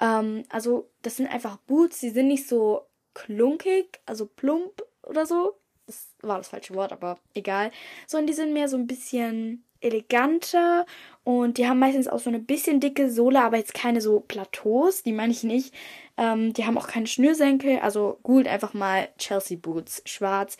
Ähm, 0.00 0.44
also, 0.48 0.88
das 1.02 1.16
sind 1.16 1.28
einfach 1.28 1.56
Boots, 1.58 2.00
die 2.00 2.10
sind 2.10 2.28
nicht 2.28 2.48
so 2.48 2.82
klunkig, 3.14 4.00
also 4.06 4.26
plump 4.26 4.82
oder 5.02 5.26
so. 5.26 5.54
Das 5.86 6.08
war 6.22 6.38
das 6.38 6.48
falsche 6.48 6.74
Wort, 6.74 6.92
aber 6.92 7.18
egal. 7.34 7.70
Sondern 8.06 8.26
die 8.26 8.32
sind 8.32 8.52
mehr 8.52 8.68
so 8.68 8.76
ein 8.76 8.86
bisschen 8.86 9.64
eleganter 9.84 10.86
und 11.24 11.58
die 11.58 11.66
haben 11.66 11.78
meistens 11.78 12.08
auch 12.08 12.18
so 12.18 12.30
eine 12.30 12.38
bisschen 12.38 12.80
dicke 12.80 13.10
Sohle, 13.10 13.42
aber 13.42 13.56
jetzt 13.56 13.74
keine 13.74 14.00
so 14.00 14.20
Plateaus, 14.20 15.02
die 15.02 15.12
meine 15.12 15.32
ich 15.32 15.42
nicht. 15.42 15.74
Ähm, 16.16 16.52
die 16.52 16.66
haben 16.66 16.78
auch 16.78 16.86
keine 16.86 17.06
Schnürsenkel, 17.06 17.78
also 17.78 18.18
gut 18.22 18.46
einfach 18.46 18.74
mal 18.74 19.08
Chelsea 19.18 19.56
Boots, 19.60 20.02
schwarz. 20.04 20.56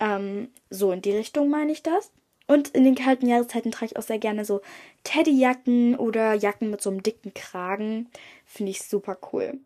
Ähm, 0.00 0.48
so 0.70 0.92
in 0.92 1.02
die 1.02 1.12
Richtung 1.16 1.48
meine 1.48 1.72
ich 1.72 1.82
das. 1.82 2.10
Und 2.46 2.68
in 2.68 2.84
den 2.84 2.94
kalten 2.94 3.26
Jahreszeiten 3.26 3.70
trage 3.70 3.92
ich 3.92 3.96
auch 3.96 4.02
sehr 4.02 4.18
gerne 4.18 4.44
so 4.44 4.60
Teddyjacken 5.02 5.96
oder 5.96 6.34
Jacken 6.34 6.70
mit 6.70 6.82
so 6.82 6.90
einem 6.90 7.02
dicken 7.02 7.32
Kragen. 7.32 8.08
Finde 8.44 8.70
ich 8.70 8.82
super 8.82 9.16
cool. 9.32 9.58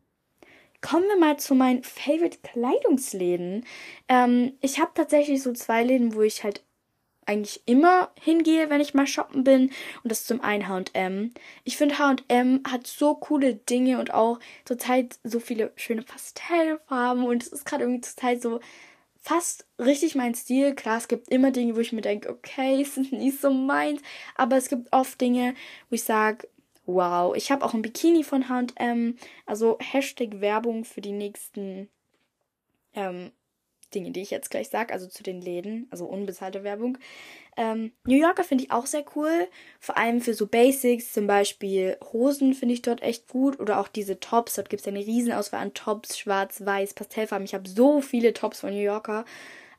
Kommen 0.81 1.09
wir 1.09 1.19
mal 1.19 1.39
zu 1.39 1.57
meinen 1.57 1.83
Favorite 1.83 2.39
Kleidungsläden. 2.43 3.65
Ähm, 4.09 4.53
ich 4.61 4.79
habe 4.79 4.93
tatsächlich 4.95 5.43
so 5.43 5.53
zwei 5.53 5.83
Läden, 5.83 6.15
wo 6.15 6.23
ich 6.23 6.45
halt 6.45 6.63
eigentlich 7.29 7.63
immer 7.67 8.11
hingehe, 8.21 8.71
wenn 8.71 8.81
ich 8.81 8.95
mal 8.95 9.07
shoppen 9.07 9.45
bin. 9.45 9.71
Und 10.03 10.11
das 10.11 10.21
ist 10.21 10.29
zum 10.29 10.41
einen 10.41 10.69
HM. 10.69 11.33
Ich 11.65 11.77
finde 11.77 11.99
HM 11.99 12.63
hat 12.67 12.87
so 12.87 13.15
coole 13.15 13.55
Dinge 13.55 14.01
und 14.01 14.15
auch 14.15 14.41
zurzeit 14.65 15.19
so 15.25 15.39
viele 15.39 15.73
schöne 15.77 16.03
Pastellfarben. 16.03 17.25
Und 17.25 17.43
es 17.43 17.49
ist 17.49 17.67
gerade 17.67 17.85
irgendwie 17.85 18.01
zurzeit 18.01 18.41
so 18.41 18.61
fast 19.21 19.67
richtig 19.79 20.15
mein 20.15 20.35
Stil. 20.35 20.75
Klar, 20.75 20.97
es 20.97 21.09
gibt 21.09 21.29
immer 21.29 21.51
Dinge, 21.51 21.77
wo 21.77 21.81
ich 21.81 21.93
mir 21.93 22.01
denke, 22.01 22.31
okay, 22.31 22.81
es 22.83 22.97
ist 22.97 23.13
nicht 23.13 23.41
so 23.41 23.51
meins. 23.51 24.01
Aber 24.35 24.57
es 24.57 24.69
gibt 24.69 24.93
oft 24.93 25.21
Dinge, 25.21 25.55
wo 25.91 25.95
ich 25.95 26.05
sage, 26.05 26.49
wow, 26.87 27.37
ich 27.37 27.51
habe 27.53 27.65
auch 27.65 27.75
ein 27.75 27.83
Bikini 27.83 28.25
von 28.25 28.49
HM. 28.49 29.17
Also 29.45 29.77
Hashtag 29.81 30.41
Werbung 30.41 30.87
für 30.87 31.03
die 31.03 31.13
nächsten 31.13 31.91
ähm, 32.95 33.33
Dinge, 33.95 34.11
die 34.11 34.23
ich 34.23 34.31
jetzt 34.31 34.51
gleich 34.51 34.69
sage, 34.69 34.93
also 34.93 35.07
zu 35.07 35.23
den 35.23 35.41
Läden, 35.41 35.87
also 35.91 36.07
unbezahlte 36.07 36.65
Werbung. 36.65 36.99
Ähm, 37.57 37.93
New 38.05 38.17
Yorker 38.17 38.45
finde 38.45 38.65
ich 38.65 38.71
auch 38.71 38.87
sehr 38.87 39.05
cool, 39.17 39.49
vor 39.81 39.97
allem 39.97 40.21
für 40.21 40.35
so 40.35 40.47
Basics, 40.47 41.13
zum 41.13 41.27
Beispiel 41.27 41.97
Hosen 42.13 42.55
finde 42.55 42.75
ich 42.75 42.83
dort 42.83 43.03
echt 43.03 43.29
gut 43.29 43.59
oder 43.59 43.81
auch 43.81 43.89
diese 43.89 44.21
Tops, 44.21 44.55
dort 44.55 44.71
gibt 44.71 44.81
es 44.81 44.89
eine 44.89 45.01
Riesenauswahl 45.01 45.61
an 45.61 45.75
Tops, 45.75 46.19
schwarz, 46.19 46.65
weiß, 46.65 46.95
Pastellfarben. 46.95 47.45
Ich 47.45 47.55
habe 47.55 47.69
so 47.69 48.01
viele 48.01 48.33
Tops 48.33 48.61
von 48.61 48.71
New 48.71 48.81
Yorker. 48.81 49.25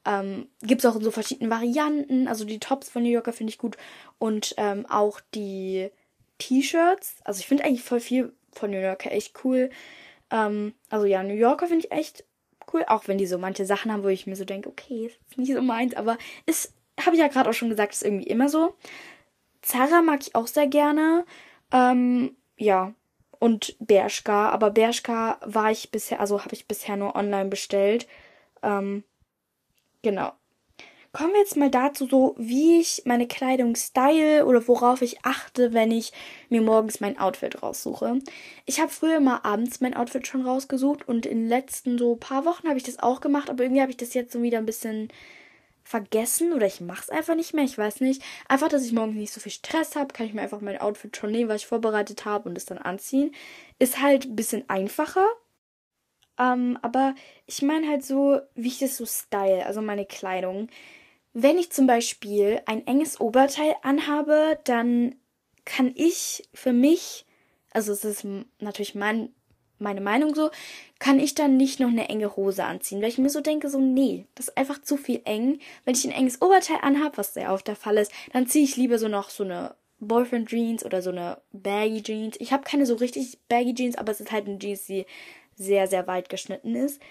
Ähm, 0.05 0.47
gibt 0.61 0.83
es 0.83 0.89
auch 0.89 0.95
in 0.95 1.03
so 1.03 1.11
verschiedenen 1.11 1.51
Varianten, 1.51 2.27
also 2.27 2.45
die 2.45 2.59
Tops 2.59 2.89
von 2.89 3.03
New 3.03 3.09
Yorker 3.09 3.33
finde 3.33 3.51
ich 3.51 3.57
gut 3.57 3.77
und 4.17 4.55
ähm, 4.57 4.85
auch 4.87 5.19
die 5.35 5.89
T-Shirts, 6.37 7.17
also 7.25 7.39
ich 7.41 7.47
finde 7.47 7.65
eigentlich 7.65 7.83
voll 7.83 7.99
viel 7.99 8.33
von 8.51 8.71
New 8.71 8.79
Yorker 8.79 9.11
echt 9.11 9.43
cool. 9.43 9.69
Ähm, 10.31 10.73
also 10.89 11.05
ja, 11.05 11.23
New 11.23 11.33
Yorker 11.33 11.67
finde 11.67 11.85
ich 11.85 11.91
echt 11.91 12.25
cool, 12.73 12.83
auch 12.87 13.07
wenn 13.07 13.17
die 13.17 13.27
so 13.27 13.37
manche 13.37 13.65
Sachen 13.65 13.91
haben, 13.91 14.03
wo 14.03 14.07
ich 14.07 14.27
mir 14.27 14.35
so 14.35 14.45
denke, 14.45 14.69
okay, 14.69 15.11
ist 15.29 15.37
nicht 15.37 15.53
so 15.53 15.61
meins, 15.61 15.95
aber 15.95 16.17
ist, 16.45 16.73
habe 16.99 17.15
ich 17.15 17.21
ja 17.21 17.27
gerade 17.27 17.49
auch 17.49 17.53
schon 17.53 17.69
gesagt, 17.69 17.93
ist 17.93 18.03
irgendwie 18.03 18.27
immer 18.27 18.49
so. 18.49 18.75
Zara 19.61 20.01
mag 20.01 20.21
ich 20.21 20.35
auch 20.35 20.47
sehr 20.47 20.67
gerne. 20.67 21.25
Ähm, 21.71 22.35
ja, 22.57 22.93
und 23.39 23.75
Bershka, 23.79 24.49
aber 24.49 24.69
Bershka 24.71 25.39
war 25.45 25.71
ich 25.71 25.91
bisher, 25.91 26.19
also 26.19 26.43
habe 26.43 26.53
ich 26.53 26.67
bisher 26.67 26.97
nur 26.97 27.15
online 27.15 27.49
bestellt. 27.49 28.07
Ähm, 28.61 29.03
genau. 30.01 30.33
Kommen 31.11 31.33
wir 31.33 31.39
jetzt 31.39 31.57
mal 31.57 31.71
dazu, 31.71 32.07
so 32.07 32.35
wie 32.37 32.79
ich 32.79 33.01
meine 33.05 33.27
Kleidung 33.27 33.75
style 33.75 34.45
oder 34.45 34.67
worauf 34.67 35.01
ich 35.01 35.25
achte, 35.25 35.73
wenn 35.73 35.89
ich 35.91 36.13
mir 36.49 36.61
morgens 36.61 36.99
mein 36.99 37.17
Outfit 37.17 37.63
raussuche. 37.63 38.19
Ich 38.67 38.79
habe 38.79 38.91
früher 38.91 39.19
mal 39.19 39.39
abends 39.41 39.81
mein 39.81 39.95
Outfit 39.95 40.27
schon 40.27 40.45
rausgesucht 40.45 41.07
und 41.07 41.25
in 41.25 41.39
den 41.39 41.49
letzten 41.49 41.97
so 41.97 42.15
paar 42.15 42.45
Wochen 42.45 42.67
habe 42.67 42.77
ich 42.77 42.83
das 42.83 42.99
auch 42.99 43.21
gemacht, 43.21 43.49
aber 43.49 43.63
irgendwie 43.63 43.81
habe 43.81 43.89
ich 43.89 43.97
das 43.97 44.13
jetzt 44.13 44.31
so 44.33 44.43
wieder 44.43 44.59
ein 44.59 44.67
bisschen 44.67 45.07
vergessen 45.83 46.53
oder 46.53 46.67
ich 46.67 46.79
mache 46.79 47.01
es 47.01 47.09
einfach 47.09 47.33
nicht 47.33 47.55
mehr, 47.55 47.63
ich 47.63 47.75
weiß 47.75 48.01
nicht. 48.01 48.21
Einfach, 48.47 48.67
dass 48.69 48.85
ich 48.85 48.93
morgens 48.93 49.15
nicht 49.15 49.33
so 49.33 49.39
viel 49.41 49.51
Stress 49.51 49.95
habe, 49.95 50.13
kann 50.13 50.27
ich 50.27 50.35
mir 50.35 50.43
einfach 50.43 50.61
mein 50.61 50.79
Outfit 50.79 51.17
schon 51.17 51.31
nehmen, 51.31 51.49
was 51.49 51.61
ich 51.61 51.67
vorbereitet 51.67 52.25
habe 52.25 52.47
und 52.47 52.55
es 52.55 52.65
dann 52.65 52.77
anziehen. 52.77 53.33
Ist 53.79 53.99
halt 53.99 54.25
ein 54.25 54.35
bisschen 54.35 54.69
einfacher. 54.69 55.25
Ähm, 56.37 56.77
aber 56.83 57.15
ich 57.47 57.63
meine 57.63 57.87
halt 57.87 58.05
so, 58.05 58.39
wie 58.53 58.67
ich 58.67 58.79
das 58.79 58.97
so 58.97 59.05
style, 59.07 59.65
also 59.65 59.81
meine 59.81 60.05
Kleidung. 60.05 60.69
Wenn 61.41 61.57
ich 61.57 61.71
zum 61.71 61.87
Beispiel 61.87 62.61
ein 62.65 62.85
enges 62.85 63.21
Oberteil 63.21 63.73
anhabe, 63.81 64.59
dann 64.65 65.15
kann 65.63 65.93
ich 65.95 66.49
für 66.53 66.73
mich, 66.73 67.25
also 67.71 67.93
es 67.93 68.03
ist 68.03 68.25
natürlich 68.59 68.95
mein 68.95 69.29
meine 69.81 70.01
Meinung 70.01 70.35
so, 70.35 70.49
kann 70.99 71.21
ich 71.21 71.35
dann 71.35 71.55
nicht 71.55 71.79
noch 71.79 71.87
eine 71.87 72.09
enge 72.09 72.35
Hose 72.35 72.65
anziehen, 72.65 73.01
weil 73.01 73.07
ich 73.07 73.17
mir 73.17 73.29
so 73.29 73.39
denke, 73.39 73.69
so 73.69 73.79
nee, 73.79 74.25
das 74.35 74.49
ist 74.49 74.57
einfach 74.57 74.81
zu 74.81 74.97
viel 74.97 75.21
eng. 75.23 75.59
Wenn 75.85 75.95
ich 75.95 76.03
ein 76.03 76.11
enges 76.11 76.41
Oberteil 76.41 76.79
anhabe, 76.81 77.15
was 77.15 77.33
sehr 77.33 77.53
oft 77.53 77.65
der 77.65 77.77
Fall 77.77 77.97
ist, 77.97 78.11
dann 78.33 78.45
ziehe 78.45 78.65
ich 78.65 78.75
lieber 78.75 78.99
so 78.99 79.07
noch 79.07 79.29
so 79.29 79.45
eine 79.45 79.75
Boyfriend 80.01 80.49
Jeans 80.49 80.83
oder 80.85 81.01
so 81.01 81.11
eine 81.11 81.37
Baggy 81.53 82.03
Jeans. 82.03 82.35
Ich 82.39 82.51
habe 82.51 82.63
keine 82.63 82.85
so 82.85 82.95
richtig 82.95 83.39
Baggy 83.47 83.73
Jeans, 83.73 83.97
aber 83.97 84.11
es 84.11 84.19
ist 84.19 84.33
halt 84.33 84.47
eine 84.47 84.59
Jeans, 84.59 84.85
die 84.85 85.05
sehr, 85.55 85.87
sehr 85.87 86.07
weit 86.07 86.27
geschnitten 86.27 86.75
ist. 86.75 87.01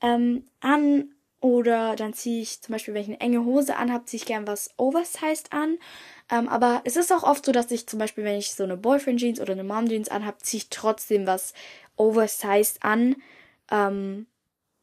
Ähm, 0.00 0.44
an 0.60 1.14
oder 1.42 1.96
dann 1.96 2.14
ziehe 2.14 2.40
ich 2.40 2.62
zum 2.62 2.72
Beispiel, 2.72 2.94
wenn 2.94 3.02
ich 3.02 3.08
eine 3.08 3.20
enge 3.20 3.44
Hose 3.44 3.76
anhabe, 3.76 4.04
ziehe 4.04 4.20
ich 4.20 4.26
gern 4.26 4.46
was 4.46 4.70
Oversized 4.76 5.52
an. 5.52 5.76
Ähm, 6.30 6.48
aber 6.48 6.82
es 6.84 6.94
ist 6.94 7.12
auch 7.12 7.24
oft 7.24 7.44
so, 7.44 7.50
dass 7.50 7.70
ich 7.72 7.88
zum 7.88 7.98
Beispiel, 7.98 8.22
wenn 8.22 8.38
ich 8.38 8.54
so 8.54 8.62
eine 8.62 8.76
Boyfriend 8.76 9.18
Jeans 9.18 9.40
oder 9.40 9.52
eine 9.52 9.64
Mom 9.64 9.88
Jeans 9.88 10.08
anhabe, 10.08 10.38
ziehe 10.38 10.58
ich 10.58 10.70
trotzdem 10.70 11.26
was 11.26 11.52
oversized 11.96 12.84
an. 12.84 13.16
Ähm, 13.72 14.26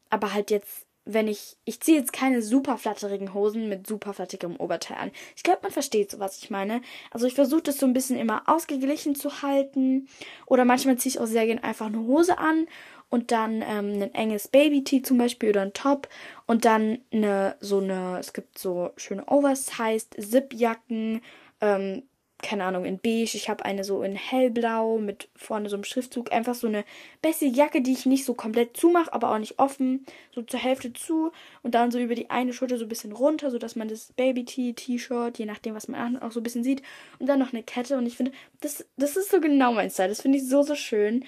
aber 0.09 0.33
halt 0.33 0.51
jetzt, 0.51 0.85
wenn 1.05 1.29
ich, 1.29 1.55
ich 1.63 1.79
ziehe 1.79 1.97
jetzt 1.97 2.11
keine 2.11 2.41
super 2.41 2.77
flatterigen 2.77 3.33
Hosen 3.33 3.69
mit 3.69 3.87
super 3.87 4.13
flatterigem 4.13 4.57
Oberteil 4.57 4.97
an. 4.97 5.11
Ich 5.37 5.43
glaube, 5.43 5.59
man 5.63 5.71
versteht 5.71 6.11
so, 6.11 6.19
was 6.19 6.39
ich 6.39 6.49
meine. 6.49 6.81
Also 7.09 7.25
ich 7.25 7.35
versuche 7.35 7.61
das 7.61 7.77
so 7.77 7.85
ein 7.85 7.93
bisschen 7.93 8.17
immer 8.17 8.43
ausgeglichen 8.47 9.15
zu 9.15 9.41
halten. 9.41 10.09
Oder 10.45 10.65
manchmal 10.65 10.97
ziehe 10.97 11.11
ich 11.11 11.19
auch 11.21 11.25
sehr 11.25 11.45
gerne 11.45 11.63
einfach 11.63 11.85
eine 11.85 11.99
Hose 11.99 12.37
an 12.37 12.67
und 13.09 13.31
dann 13.31 13.61
ähm, 13.61 14.01
ein 14.01 14.13
enges 14.13 14.47
Baby-Tee 14.47 15.01
zum 15.01 15.17
Beispiel 15.17 15.49
oder 15.49 15.61
ein 15.61 15.73
Top 15.73 16.07
und 16.45 16.65
dann 16.65 16.99
eine, 17.11 17.55
so 17.59 17.79
eine, 17.79 18.17
es 18.19 18.33
gibt 18.33 18.57
so 18.57 18.91
schöne 18.97 19.27
Oversized 19.27 20.15
Zip-Jacken, 20.19 21.21
ähm, 21.61 22.03
keine 22.41 22.63
Ahnung, 22.63 22.85
in 22.85 22.99
beige. 22.99 23.35
Ich 23.35 23.49
habe 23.49 23.65
eine 23.65 23.83
so 23.83 24.01
in 24.01 24.15
hellblau 24.15 24.97
mit 24.97 25.27
vorne 25.35 25.67
so 25.69 25.75
einem 25.75 25.83
Schriftzug. 25.83 26.31
Einfach 26.31 26.55
so 26.55 26.67
eine 26.67 26.85
bessere 27.21 27.49
Jacke, 27.49 27.81
die 27.81 27.91
ich 27.91 28.05
nicht 28.05 28.23
so 28.23 28.33
komplett 28.33 28.77
zumache, 28.77 29.11
aber 29.11 29.31
auch 29.31 29.39
nicht 29.39 29.59
offen. 29.59 30.05
So 30.33 30.41
zur 30.41 30.59
Hälfte 30.59 30.93
zu 30.93 31.31
und 31.63 31.75
dann 31.75 31.91
so 31.91 31.99
über 31.99 32.15
die 32.15 32.29
eine 32.29 32.53
Schulter 32.53 32.77
so 32.77 32.85
ein 32.85 32.89
bisschen 32.89 33.11
runter, 33.11 33.51
sodass 33.51 33.75
man 33.75 33.89
das 33.89 34.13
Baby-Tee-T-Shirt, 34.13 35.37
je 35.37 35.45
nachdem, 35.45 35.75
was 35.75 35.89
man 35.89 35.99
an, 35.99 36.21
auch 36.21 36.31
so 36.31 36.39
ein 36.39 36.43
bisschen 36.43 36.63
sieht. 36.63 36.81
Und 37.19 37.27
dann 37.27 37.39
noch 37.39 37.51
eine 37.51 37.63
Kette. 37.63 37.97
Und 37.97 38.05
ich 38.05 38.15
finde, 38.15 38.31
das, 38.61 38.85
das 38.95 39.17
ist 39.17 39.31
so 39.31 39.41
genau 39.41 39.73
mein 39.73 39.89
Style. 39.89 40.09
Das 40.09 40.21
finde 40.21 40.37
ich 40.37 40.47
so, 40.47 40.63
so 40.63 40.75
schön. 40.75 41.25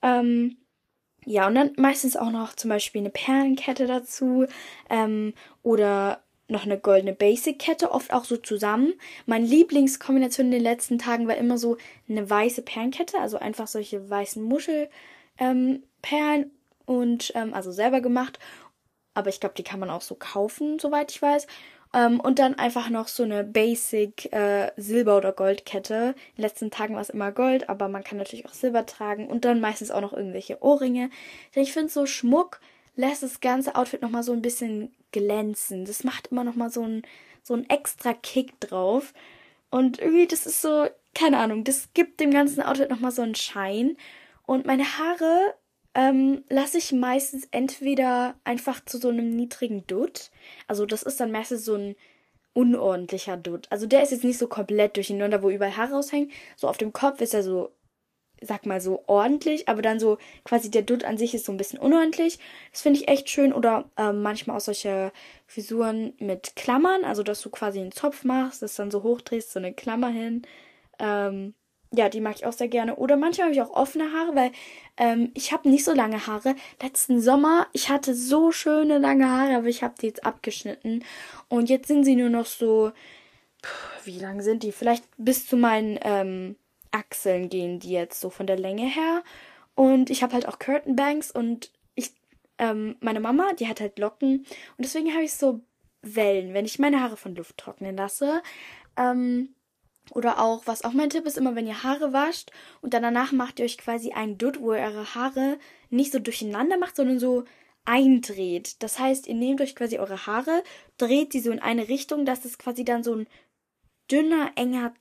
Ähm, 0.00 0.56
ja, 1.24 1.46
und 1.46 1.54
dann 1.54 1.72
meistens 1.76 2.16
auch 2.16 2.30
noch 2.30 2.54
zum 2.54 2.70
Beispiel 2.70 3.00
eine 3.00 3.10
Perlenkette 3.10 3.86
dazu. 3.86 4.46
Ähm, 4.90 5.34
oder 5.62 6.22
noch 6.48 6.64
eine 6.64 6.78
goldene 6.78 7.12
Basic-Kette, 7.14 7.90
oft 7.90 8.12
auch 8.12 8.24
so 8.24 8.36
zusammen. 8.36 8.94
Meine 9.26 9.46
Lieblingskombination 9.46 10.46
in 10.46 10.52
den 10.52 10.62
letzten 10.62 10.98
Tagen 10.98 11.26
war 11.26 11.36
immer 11.36 11.58
so 11.58 11.78
eine 12.08 12.28
weiße 12.28 12.62
Perlenkette, 12.62 13.18
also 13.18 13.38
einfach 13.38 13.66
solche 13.66 14.08
weißen 14.08 14.42
Muschelperlen 14.42 14.90
ähm, 15.40 16.50
und 16.84 17.32
ähm, 17.34 17.54
also 17.54 17.72
selber 17.72 18.00
gemacht. 18.00 18.38
Aber 19.14 19.28
ich 19.28 19.40
glaube, 19.40 19.54
die 19.56 19.62
kann 19.64 19.80
man 19.80 19.90
auch 19.90 20.02
so 20.02 20.14
kaufen, 20.14 20.78
soweit 20.78 21.10
ich 21.10 21.20
weiß. 21.20 21.46
Ähm, 21.94 22.20
und 22.20 22.38
dann 22.38 22.54
einfach 22.54 22.88
noch 22.88 23.08
so 23.08 23.22
eine 23.22 23.44
Basic 23.44 24.32
äh, 24.32 24.72
Silber- 24.76 25.16
oder 25.18 25.32
Goldkette. 25.32 26.14
In 26.30 26.36
den 26.36 26.42
letzten 26.42 26.70
Tagen 26.70 26.94
war 26.94 27.02
es 27.02 27.10
immer 27.10 27.32
Gold, 27.32 27.68
aber 27.68 27.88
man 27.88 28.04
kann 28.04 28.18
natürlich 28.18 28.46
auch 28.46 28.54
Silber 28.54 28.86
tragen. 28.86 29.28
Und 29.28 29.44
dann 29.44 29.60
meistens 29.60 29.90
auch 29.90 30.00
noch 30.00 30.12
irgendwelche 30.12 30.62
Ohrringe. 30.62 31.10
Denn 31.54 31.62
ich 31.62 31.72
finde 31.72 31.92
so 31.92 32.06
Schmuck 32.06 32.60
lässt 32.94 33.22
das 33.22 33.40
ganze 33.40 33.74
Outfit 33.74 34.02
nochmal 34.02 34.22
so 34.22 34.32
ein 34.32 34.42
bisschen 34.42 34.94
glänzen. 35.12 35.84
Das 35.84 36.04
macht 36.04 36.28
immer 36.28 36.44
nochmal 36.44 36.70
so 36.70 36.82
ein, 36.82 37.02
so 37.42 37.54
ein 37.54 37.68
extra 37.68 38.12
Kick 38.12 38.58
drauf. 38.60 39.12
Und 39.70 39.98
irgendwie, 39.98 40.26
das 40.26 40.46
ist 40.46 40.60
so, 40.60 40.86
keine 41.14 41.38
Ahnung, 41.38 41.64
das 41.64 41.88
gibt 41.94 42.20
dem 42.20 42.30
ganzen 42.30 42.62
Outfit 42.62 42.90
nochmal 42.90 43.12
so 43.12 43.22
einen 43.22 43.34
Schein. 43.34 43.96
Und 44.44 44.66
meine 44.66 44.84
Haare 44.98 45.54
ähm, 45.94 46.44
lasse 46.48 46.78
ich 46.78 46.92
meistens 46.92 47.46
entweder 47.50 48.34
einfach 48.44 48.84
zu 48.84 48.98
so 48.98 49.08
einem 49.08 49.30
niedrigen 49.30 49.86
Dutt. 49.86 50.30
Also 50.66 50.86
das 50.86 51.02
ist 51.02 51.20
dann 51.20 51.32
meistens 51.32 51.64
so 51.64 51.74
ein 51.74 51.96
unordentlicher 52.54 53.36
Dutt. 53.36 53.66
Also 53.70 53.86
der 53.86 54.02
ist 54.02 54.12
jetzt 54.12 54.24
nicht 54.24 54.38
so 54.38 54.46
komplett 54.46 54.96
durcheinander, 54.96 55.42
wo 55.42 55.50
überall 55.50 55.76
Haare 55.76 55.94
raushängen. 55.94 56.30
So 56.56 56.68
auf 56.68 56.78
dem 56.78 56.92
Kopf 56.92 57.20
ist 57.20 57.34
er 57.34 57.42
so 57.42 57.72
sag 58.42 58.66
mal 58.66 58.80
so, 58.80 59.04
ordentlich, 59.06 59.68
aber 59.68 59.82
dann 59.82 60.00
so 60.00 60.18
quasi 60.44 60.70
der 60.70 60.82
Dutt 60.82 61.04
an 61.04 61.18
sich 61.18 61.34
ist 61.34 61.44
so 61.46 61.52
ein 61.52 61.56
bisschen 61.56 61.78
unordentlich. 61.78 62.38
Das 62.72 62.82
finde 62.82 63.00
ich 63.00 63.08
echt 63.08 63.30
schön. 63.30 63.52
Oder 63.52 63.90
ähm, 63.96 64.22
manchmal 64.22 64.56
auch 64.56 64.60
solche 64.60 65.12
Frisuren 65.46 66.14
mit 66.18 66.56
Klammern, 66.56 67.04
also 67.04 67.22
dass 67.22 67.40
du 67.40 67.50
quasi 67.50 67.80
einen 67.80 67.92
Zopf 67.92 68.24
machst, 68.24 68.62
das 68.62 68.74
dann 68.74 68.90
so 68.90 69.02
hochdrehst, 69.02 69.52
so 69.52 69.58
eine 69.58 69.72
Klammer 69.72 70.08
hin. 70.08 70.42
Ähm, 70.98 71.54
ja, 71.92 72.08
die 72.08 72.20
mag 72.20 72.36
ich 72.36 72.46
auch 72.46 72.52
sehr 72.52 72.68
gerne. 72.68 72.96
Oder 72.96 73.16
manchmal 73.16 73.46
habe 73.46 73.54
ich 73.54 73.62
auch 73.62 73.70
offene 73.70 74.12
Haare, 74.12 74.34
weil 74.34 74.52
ähm, 74.96 75.30
ich 75.34 75.52
habe 75.52 75.68
nicht 75.68 75.84
so 75.84 75.92
lange 75.92 76.26
Haare. 76.26 76.56
Letzten 76.82 77.20
Sommer, 77.20 77.66
ich 77.72 77.90
hatte 77.90 78.14
so 78.14 78.50
schöne 78.50 78.98
lange 78.98 79.28
Haare, 79.28 79.56
aber 79.56 79.66
ich 79.66 79.82
habe 79.82 79.94
die 80.00 80.06
jetzt 80.06 80.24
abgeschnitten. 80.24 81.04
Und 81.48 81.68
jetzt 81.68 81.88
sind 81.88 82.04
sie 82.04 82.16
nur 82.16 82.30
noch 82.30 82.46
so, 82.46 82.92
wie 84.04 84.18
lang 84.18 84.40
sind 84.40 84.62
die? 84.62 84.72
Vielleicht 84.72 85.04
bis 85.18 85.46
zu 85.46 85.56
meinen 85.56 85.98
ähm, 86.02 86.56
Achseln 86.90 87.48
gehen 87.48 87.78
die 87.78 87.90
jetzt 87.90 88.20
so 88.20 88.30
von 88.30 88.46
der 88.46 88.58
Länge 88.58 88.86
her. 88.86 89.22
Und 89.74 90.10
ich 90.10 90.22
habe 90.22 90.34
halt 90.34 90.48
auch 90.48 90.58
Curtain 90.58 90.96
Banks 90.96 91.30
und 91.30 91.70
ich, 91.94 92.12
ähm, 92.58 92.96
meine 93.00 93.20
Mama, 93.20 93.52
die 93.58 93.68
hat 93.68 93.80
halt 93.80 93.98
Locken 93.98 94.40
und 94.40 94.78
deswegen 94.78 95.12
habe 95.12 95.24
ich 95.24 95.34
so 95.34 95.60
Wellen, 96.02 96.52
wenn 96.52 96.66
ich 96.66 96.78
meine 96.78 97.00
Haare 97.00 97.16
von 97.16 97.34
Luft 97.34 97.56
trocknen 97.56 97.96
lasse. 97.96 98.42
Ähm, 98.96 99.54
oder 100.10 100.40
auch, 100.40 100.66
was 100.66 100.82
auch 100.82 100.92
mein 100.92 101.10
Tipp 101.10 101.26
ist, 101.26 101.38
immer 101.38 101.54
wenn 101.54 101.66
ihr 101.66 101.82
Haare 101.82 102.12
wascht 102.12 102.50
und 102.80 102.94
dann 102.94 103.02
danach 103.02 103.32
macht 103.32 103.58
ihr 103.58 103.64
euch 103.64 103.78
quasi 103.78 104.12
einen 104.12 104.38
Dutt, 104.38 104.60
wo 104.60 104.72
ihr 104.72 104.80
eure 104.80 105.14
Haare 105.14 105.58
nicht 105.90 106.12
so 106.12 106.18
durcheinander 106.18 106.76
macht, 106.76 106.96
sondern 106.96 107.18
so 107.18 107.44
eindreht. 107.84 108.82
Das 108.82 108.98
heißt, 108.98 109.26
ihr 109.26 109.34
nehmt 109.34 109.60
euch 109.60 109.74
quasi 109.74 109.98
eure 109.98 110.26
Haare, 110.26 110.62
dreht 110.98 111.32
sie 111.32 111.40
so 111.40 111.50
in 111.50 111.60
eine 111.60 111.88
Richtung, 111.88 112.24
dass 112.24 112.44
es 112.44 112.58
quasi 112.58 112.84
dann 112.84 113.02
so 113.02 113.14
ein 113.14 113.26
dünner, 114.10 114.52
enger 114.56 114.92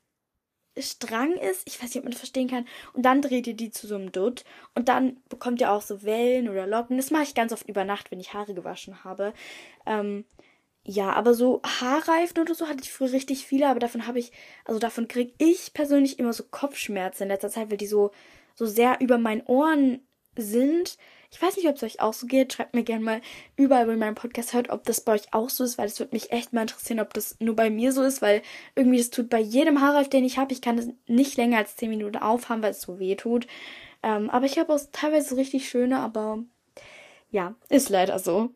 Strang 0.77 1.33
ist. 1.33 1.67
Ich 1.67 1.81
weiß 1.81 1.89
nicht, 1.89 1.97
ob 1.97 2.03
man 2.03 2.11
das 2.11 2.21
verstehen 2.21 2.47
kann. 2.47 2.65
Und 2.93 3.03
dann 3.03 3.21
dreht 3.21 3.45
ihr 3.45 3.55
die 3.55 3.71
zu 3.71 3.87
so 3.87 3.95
einem 3.95 4.11
Dutt. 4.13 4.45
Und 4.73 4.87
dann 4.87 5.17
bekommt 5.27 5.59
ihr 5.59 5.71
auch 5.71 5.81
so 5.81 6.03
Wellen 6.03 6.47
oder 6.47 6.65
Locken. 6.65 6.95
Das 6.95 7.11
mache 7.11 7.23
ich 7.23 7.35
ganz 7.35 7.51
oft 7.51 7.67
über 7.67 7.83
Nacht, 7.83 8.09
wenn 8.09 8.21
ich 8.21 8.33
Haare 8.33 8.53
gewaschen 8.53 9.03
habe. 9.03 9.33
Ähm, 9.85 10.23
ja, 10.83 11.13
aber 11.13 11.33
so 11.33 11.61
Haarreifen 11.63 12.41
oder 12.41 12.55
so 12.55 12.67
hatte 12.67 12.81
ich 12.81 12.91
früher 12.91 13.11
richtig 13.11 13.45
viele, 13.45 13.67
aber 13.67 13.79
davon 13.79 14.07
habe 14.07 14.19
ich, 14.19 14.31
also 14.65 14.79
davon 14.79 15.07
kriege 15.07 15.33
ich 15.37 15.73
persönlich 15.73 16.17
immer 16.17 16.33
so 16.33 16.43
Kopfschmerzen 16.43 17.23
in 17.23 17.29
letzter 17.29 17.49
Zeit, 17.49 17.69
weil 17.69 17.77
die 17.77 17.87
so, 17.87 18.11
so 18.55 18.65
sehr 18.65 18.99
über 18.99 19.17
meinen 19.17 19.41
Ohren 19.45 20.01
sind. 20.35 20.97
Ich 21.29 21.41
weiß 21.41 21.55
nicht, 21.55 21.67
ob 21.67 21.75
es 21.75 21.83
euch 21.83 22.01
auch 22.01 22.13
so 22.13 22.25
geht. 22.25 22.53
Schreibt 22.53 22.73
mir 22.73 22.83
gerne 22.83 23.03
mal 23.03 23.21
überall, 23.55 23.87
wo 23.87 23.91
ihr 23.91 23.97
meinen 23.97 24.15
Podcast 24.15 24.53
hört, 24.53 24.69
ob 24.69 24.83
das 24.83 25.01
bei 25.01 25.13
euch 25.13 25.33
auch 25.33 25.49
so 25.49 25.63
ist, 25.63 25.77
weil 25.77 25.85
es 25.87 25.99
würde 25.99 26.15
mich 26.15 26.31
echt 26.31 26.51
mal 26.51 26.61
interessieren, 26.61 26.99
ob 26.99 27.13
das 27.13 27.37
nur 27.39 27.55
bei 27.55 27.69
mir 27.69 27.91
so 27.93 28.01
ist, 28.01 28.21
weil 28.21 28.41
irgendwie 28.75 28.97
das 28.97 29.11
tut 29.11 29.29
bei 29.29 29.39
jedem 29.39 29.81
Haarreif, 29.81 30.09
den 30.09 30.25
ich 30.25 30.37
habe. 30.37 30.51
Ich 30.51 30.61
kann 30.61 30.77
das 30.77 30.87
nicht 31.07 31.37
länger 31.37 31.59
als 31.59 31.75
10 31.75 31.89
Minuten 31.89 32.17
aufhaben, 32.17 32.63
weil 32.63 32.71
es 32.71 32.81
so 32.81 32.99
weh 32.99 33.15
tut. 33.15 33.47
Ähm, 34.03 34.29
aber 34.29 34.45
ich 34.45 34.57
habe 34.57 34.73
auch 34.73 34.79
teilweise 34.91 35.37
richtig 35.37 35.69
schöne, 35.69 35.99
aber 35.99 36.43
ja, 37.29 37.55
ist 37.69 37.89
leider 37.89 38.19
so. 38.19 38.51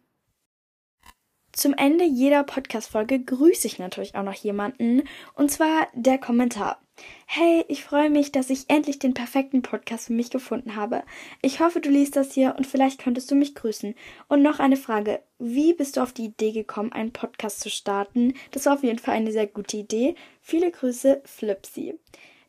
Zum 1.56 1.74
Ende 1.74 2.04
jeder 2.04 2.44
Podcast-Folge 2.44 3.18
grüße 3.22 3.66
ich 3.66 3.80
natürlich 3.80 4.16
auch 4.16 4.24
noch 4.24 4.34
jemanden, 4.34 5.04
und 5.36 5.50
zwar 5.50 5.88
der 5.94 6.18
Kommentar. 6.18 6.82
Hey, 7.26 7.64
ich 7.70 7.86
freue 7.86 8.10
mich, 8.10 8.34
dass 8.34 8.50
ich 8.50 8.66
endlich 8.68 9.00
den 9.00 9.14
perfekten 9.14 9.62
Podcast 9.62 10.08
für 10.08 10.14
mich 10.14 10.30
gefunden 10.30 10.76
habe. 10.76 11.04
Ich 11.42 11.62
hoffe, 11.62 11.80
du 11.80 11.90
liest 11.90 12.18
das 12.18 12.34
hier 12.34 12.56
und 12.58 12.68
vielleicht 12.68 13.02
könntest 13.02 13.32
du 13.32 13.36
mich 13.36 13.56
grüßen. 13.56 13.96
Und 14.28 14.42
noch 14.42 14.60
eine 14.60 14.76
Frage. 14.76 15.22
Wie 15.40 15.74
bist 15.74 15.96
du 15.96 16.02
auf 16.02 16.12
die 16.12 16.26
Idee 16.26 16.52
gekommen, 16.52 16.92
einen 16.92 17.14
Podcast 17.14 17.62
zu 17.62 17.70
starten? 17.70 18.34
Das 18.52 18.66
war 18.66 18.74
auf 18.74 18.84
jeden 18.84 19.00
Fall 19.00 19.16
eine 19.16 19.32
sehr 19.32 19.48
gute 19.48 19.78
Idee. 19.78 20.16
Viele 20.42 20.72
Grüße, 20.72 21.22
Flipsy. 21.24 21.98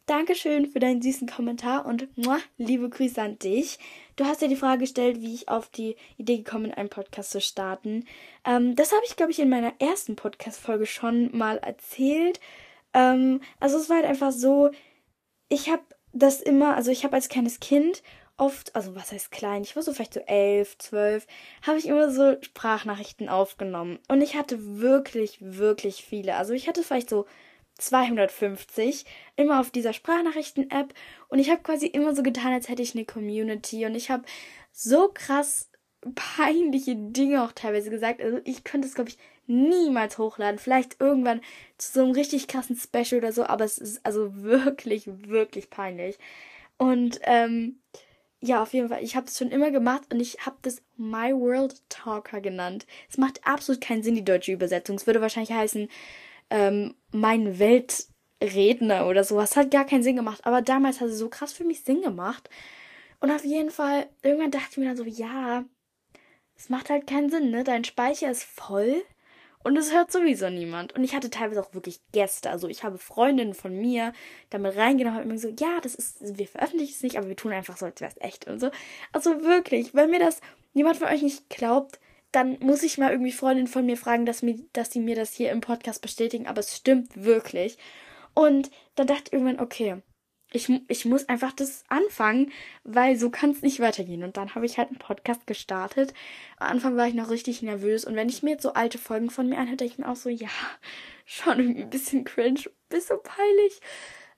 Dankeschön 0.07 0.67
für 0.67 0.81
deinen 0.81 1.03
süßen 1.03 1.29
Kommentar 1.29 1.87
und 1.87 2.09
muah, 2.17 2.39
liebe 2.59 2.89
Grüße 2.89 3.23
an 3.23 3.39
dich. 3.39 3.79
Du 4.17 4.25
hast 4.25 4.41
ja 4.41 4.49
die 4.49 4.57
Frage 4.57 4.81
gestellt, 4.81 5.21
wie 5.21 5.35
ich 5.35 5.49
auf 5.49 5.69
die 5.69 5.95
Idee 6.17 6.39
gekommen 6.39 6.65
bin, 6.65 6.75
einen 6.75 6.89
Podcast 6.89 7.31
zu 7.31 7.41
starten. 7.41 8.07
Ähm, 8.45 8.75
das 8.75 8.93
habe 8.93 9.03
ich, 9.07 9.17
glaube 9.17 9.31
ich, 9.31 9.39
in 9.39 9.51
meiner 9.51 9.75
ersten 9.79 10.17
Podcast-Folge 10.17 10.87
schon 10.87 11.37
mal 11.37 11.59
erzählt. 11.59 12.41
Ähm, 12.95 13.43
also 13.61 13.77
es 13.77 13.91
war 13.91 13.97
halt 13.97 14.07
einfach 14.07 14.33
so, 14.33 14.71
ich 15.51 15.69
habe 15.69 15.83
das 16.15 16.41
immer, 16.41 16.77
also 16.77 16.91
ich 16.91 17.05
habe 17.05 17.15
als 17.15 17.29
kleines 17.29 17.61
Kind 17.61 18.03
oft, 18.39 18.75
also 18.75 18.95
was 18.95 19.13
heißt 19.13 19.31
klein, 19.31 19.63
ich 19.63 19.77
war 19.77 19.83
so 19.83 19.93
vielleicht 19.93 20.15
so 20.15 20.21
elf, 20.21 20.79
zwölf, 20.79 21.27
habe 21.63 21.79
ich 21.79 21.87
immer 21.87 22.11
so 22.11 22.37
Sprachnachrichten 22.41 23.29
aufgenommen. 23.29 23.99
Und 24.09 24.23
ich 24.23 24.35
hatte 24.35 24.81
wirklich, 24.81 25.39
wirklich 25.41 26.05
viele. 26.05 26.37
Also 26.37 26.55
ich 26.55 26.69
hatte 26.69 26.83
vielleicht 26.83 27.11
so 27.11 27.27
250 27.79 29.05
immer 29.37 29.61
auf 29.61 29.71
dieser 29.71 29.93
Sprachnachrichten-App 29.93 30.95
und 31.29 31.39
ich 31.39 31.51
habe 31.51 31.63
quasi 31.63 31.87
immer 31.87 32.15
so 32.15 32.23
getan, 32.23 32.53
als 32.53 32.69
hätte 32.69 32.83
ich 32.83 32.95
eine 32.95 33.05
Community 33.05 33.87
und 33.87 33.95
ich 33.95 34.11
habe 34.11 34.25
so 34.73 35.11
krass 35.13 35.71
peinliche 36.15 36.95
Dinge 36.97 37.43
auch 37.43 37.53
teilweise 37.53 37.91
gesagt. 37.91 38.21
Also 38.21 38.39
ich 38.45 38.65
könnte 38.65 38.87
es, 38.87 38.95
glaube 38.95 39.11
ich, 39.11 39.19
niemals 39.47 40.19
hochladen. 40.19 40.59
Vielleicht 40.59 41.01
irgendwann 41.01 41.41
zu 41.79 41.93
so 41.93 42.03
einem 42.03 42.13
richtig 42.13 42.49
krassen 42.49 42.77
Special 42.77 43.19
oder 43.19 43.33
so, 43.33 43.45
aber 43.45 43.65
es 43.65 43.79
ist 43.79 44.05
also 44.05 44.43
wirklich, 44.43 45.07
wirklich 45.07 45.71
peinlich. 45.71 46.19
Und 46.79 47.21
ähm, 47.23 47.81
ja, 48.41 48.63
auf 48.63 48.75
jeden 48.75 48.89
Fall, 48.89 49.03
ich 49.03 49.17
habe 49.17 49.27
es 49.27 49.39
schon 49.39 49.51
immer 49.51 49.71
gemacht 49.71 50.13
und 50.13 50.21
ich 50.21 50.45
habe 50.45 50.57
das 50.63 50.83
My 50.97 51.33
World 51.35 51.83
Talker 51.89 52.41
genannt. 52.41 52.87
Es 53.09 53.19
macht 53.19 53.41
absolut 53.47 53.81
keinen 53.81 54.03
Sinn, 54.03 54.15
die 54.15 54.25
deutsche 54.25 54.53
Übersetzung. 54.53 54.97
Es 54.97 55.07
würde 55.07 55.21
wahrscheinlich 55.23 55.53
heißen, 55.53 55.89
ähm, 56.51 56.95
mein 57.13 57.59
Weltredner 57.59 59.07
oder 59.07 59.25
sowas. 59.25 59.57
Hat 59.57 59.71
gar 59.71 59.87
keinen 59.87 60.03
Sinn 60.03 60.17
gemacht. 60.17 60.41
Aber 60.45 60.63
damals 60.63 61.01
hat 61.01 61.09
es 61.09 61.19
so 61.19 61.29
krass 61.29 61.53
für 61.53 61.65
mich 61.65 61.83
Sinn 61.83 62.03
gemacht. 62.03 62.49
Und 63.21 63.31
auf 63.31 63.45
jeden 63.45 63.71
Fall, 63.71 64.07
irgendwann 64.23 64.51
dachte 64.51 64.69
ich 64.73 64.77
mir 64.77 64.87
dann 64.87 64.97
so, 64.97 65.05
ja, 65.05 65.65
es 66.57 66.69
macht 66.69 66.91
halt 66.91 67.07
keinen 67.07 67.31
Sinn, 67.31 67.51
ne? 67.51 67.65
Dein 67.65 67.85
Speicher 67.85 68.31
ist 68.31 68.45
voll 68.45 69.03
und 69.67 69.77
es 69.77 69.93
hört 69.93 70.13
sowieso 70.13 70.49
niemand. 70.49 70.95
Und 70.95 71.03
ich 71.03 71.15
hatte 71.15 71.29
teilweise 71.29 71.61
auch 71.61 71.75
wirklich 71.75 72.01
Gäste. 72.13 72.51
Also 72.51 72.69
ich 72.69 72.85
habe 72.85 72.99
Freundinnen 72.99 73.53
von 73.53 73.77
mir 73.77 74.13
damit 74.49 74.77
reingenommen 74.77 75.21
und 75.21 75.29
immer 75.29 75.39
so, 75.39 75.49
ja, 75.49 75.81
das 75.83 75.97
ist, 75.97 76.39
wir 76.39 76.47
veröffentlichen 76.47 76.95
es 76.95 77.03
nicht, 77.03 77.19
aber 77.19 77.29
wir 77.29 77.35
tun 77.37 77.53
einfach 77.53 77.77
so, 77.77 77.87
als 77.87 78.01
wäre 78.01 78.13
es 78.15 78.23
echt 78.23 78.47
und 78.47 78.61
so. 78.61 78.71
Also 79.11 79.43
wirklich, 79.43 79.93
wenn 79.93 80.11
mir 80.11 80.21
das 80.21 80.41
jemand 80.73 80.99
von 80.99 81.09
euch 81.09 81.23
nicht 81.23 81.51
glaubt, 81.51 81.99
dann 82.33 82.59
muss 82.61 82.83
ich 82.83 82.99
mal 82.99 83.11
irgendwie 83.11 83.33
Freundinnen 83.33 83.69
von 83.69 83.87
mir 83.87 83.97
fragen, 83.97 84.27
dass, 84.27 84.43
mir, 84.43 84.59
dass 84.73 84.93
sie 84.93 85.01
mir 85.01 85.17
das 85.17 85.33
hier 85.33 85.51
im 85.51 85.61
Podcast 85.61 86.03
bestätigen, 86.03 86.47
aber 86.47 86.61
es 86.61 86.77
stimmt 86.77 87.25
wirklich. 87.25 87.79
Und 88.35 88.71
dann 88.95 89.07
dachte 89.07 89.25
ich 89.27 89.33
irgendwann, 89.33 89.61
okay, 89.61 90.03
ich, 90.53 90.71
ich 90.89 91.05
muss 91.05 91.29
einfach 91.29 91.53
das 91.53 91.85
anfangen, 91.89 92.53
weil 92.85 93.17
so 93.17 93.31
kann 93.31 93.51
es 93.51 93.63
nicht 93.63 93.81
weitergehen. 93.81 94.23
Und 94.23 94.37
dann 94.37 94.55
habe 94.55 94.67
ich 94.67 94.79
halt 94.79 94.89
einen 94.89 94.99
Podcast 94.99 95.47
gestartet. 95.47 96.15
Am 96.59 96.73
Anfang 96.73 96.97
war 96.97 97.09
ich 97.09 97.15
noch 97.15 97.31
richtig 97.31 97.63
nervös. 97.63 98.05
Und 98.05 98.15
wenn 98.15 98.29
ich 98.29 98.43
mir 98.43 98.53
jetzt 98.53 98.63
so 98.63 98.73
alte 98.73 98.99
Folgen 98.99 99.31
von 99.31 99.49
mir 99.49 99.59
anhöre, 99.59 99.77
denke 99.77 99.93
ich 99.95 99.99
mir 99.99 100.09
auch 100.09 100.17
so, 100.17 100.29
ja, 100.29 100.49
schon 101.25 101.59
irgendwie 101.59 101.83
ein 101.83 101.91
bisschen 101.91 102.25
cringe, 102.25 102.61
bisschen 102.89 103.19
peinlich. 103.23 103.81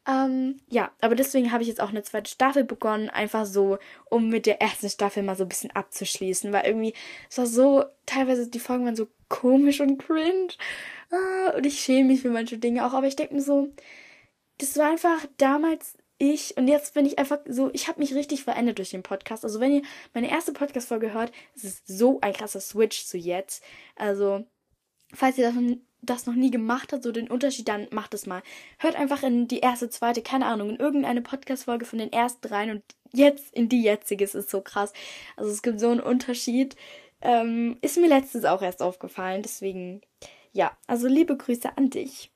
Ähm, 0.08 0.60
ja, 0.70 0.90
aber 1.02 1.14
deswegen 1.14 1.52
habe 1.52 1.62
ich 1.62 1.68
jetzt 1.68 1.82
auch 1.82 1.90
eine 1.90 2.02
zweite 2.02 2.30
Staffel 2.30 2.64
begonnen, 2.64 3.10
einfach 3.10 3.44
so, 3.44 3.78
um 4.06 4.30
mit 4.30 4.46
der 4.46 4.60
ersten 4.62 4.88
Staffel 4.88 5.22
mal 5.22 5.36
so 5.36 5.44
ein 5.44 5.50
bisschen 5.50 5.70
abzuschließen, 5.70 6.50
weil 6.50 6.64
irgendwie 6.64 6.94
es 7.28 7.36
war 7.36 7.46
so, 7.46 7.84
teilweise 8.06 8.48
die 8.48 8.58
Folgen 8.58 8.86
waren 8.86 8.96
so 8.96 9.08
komisch 9.28 9.80
und 9.80 9.98
cringe. 9.98 10.48
Ah, 11.10 11.56
und 11.56 11.66
ich 11.66 11.80
schäme 11.80 12.08
mich 12.08 12.22
für 12.22 12.30
manche 12.30 12.58
Dinge 12.58 12.86
auch, 12.86 12.94
aber 12.94 13.06
ich 13.06 13.16
denke 13.16 13.34
mir 13.34 13.42
so, 13.42 13.68
das 14.58 14.76
war 14.78 14.90
einfach 14.90 15.26
damals 15.36 15.98
ich 16.18 16.56
und 16.56 16.68
jetzt 16.68 16.94
bin 16.94 17.06
ich 17.06 17.18
einfach 17.18 17.40
so, 17.46 17.70
ich 17.72 17.88
habe 17.88 18.00
mich 18.00 18.14
richtig 18.14 18.44
verändert 18.44 18.78
durch 18.78 18.90
den 18.90 19.02
Podcast. 19.02 19.44
Also 19.44 19.60
wenn 19.60 19.72
ihr 19.72 19.82
meine 20.14 20.30
erste 20.30 20.52
Podcast-Folge 20.52 21.12
hört, 21.12 21.32
es 21.54 21.64
ist 21.64 21.86
so 21.86 22.20
ein 22.22 22.32
krasser 22.32 22.60
Switch 22.60 23.04
zu 23.06 23.18
jetzt. 23.18 23.62
Also, 23.96 24.44
falls 25.14 25.38
ihr 25.38 25.46
das 25.46 25.54
das 26.02 26.26
noch 26.26 26.34
nie 26.34 26.50
gemacht 26.50 26.92
hat, 26.92 27.02
so 27.02 27.12
den 27.12 27.28
Unterschied, 27.28 27.68
dann 27.68 27.88
macht 27.90 28.14
es 28.14 28.26
mal. 28.26 28.42
Hört 28.78 28.96
einfach 28.96 29.22
in 29.22 29.48
die 29.48 29.60
erste, 29.60 29.90
zweite, 29.90 30.22
keine 30.22 30.46
Ahnung, 30.46 30.70
in 30.70 30.76
irgendeine 30.76 31.22
Podcast-Folge 31.22 31.84
von 31.84 31.98
den 31.98 32.12
ersten 32.12 32.46
dreien 32.46 32.70
und 32.70 32.82
jetzt 33.12 33.52
in 33.54 33.68
die 33.68 33.82
jetzige. 33.82 34.24
Es 34.24 34.34
ist 34.34 34.50
so 34.50 34.60
krass. 34.60 34.92
Also 35.36 35.50
es 35.50 35.62
gibt 35.62 35.80
so 35.80 35.90
einen 35.90 36.00
Unterschied. 36.00 36.76
Ähm, 37.20 37.78
ist 37.80 37.98
mir 37.98 38.08
letztens 38.08 38.44
auch 38.44 38.62
erst 38.62 38.82
aufgefallen. 38.82 39.42
Deswegen, 39.42 40.00
ja, 40.52 40.76
also 40.86 41.08
liebe 41.08 41.36
Grüße 41.36 41.76
an 41.76 41.90
dich. 41.90 42.30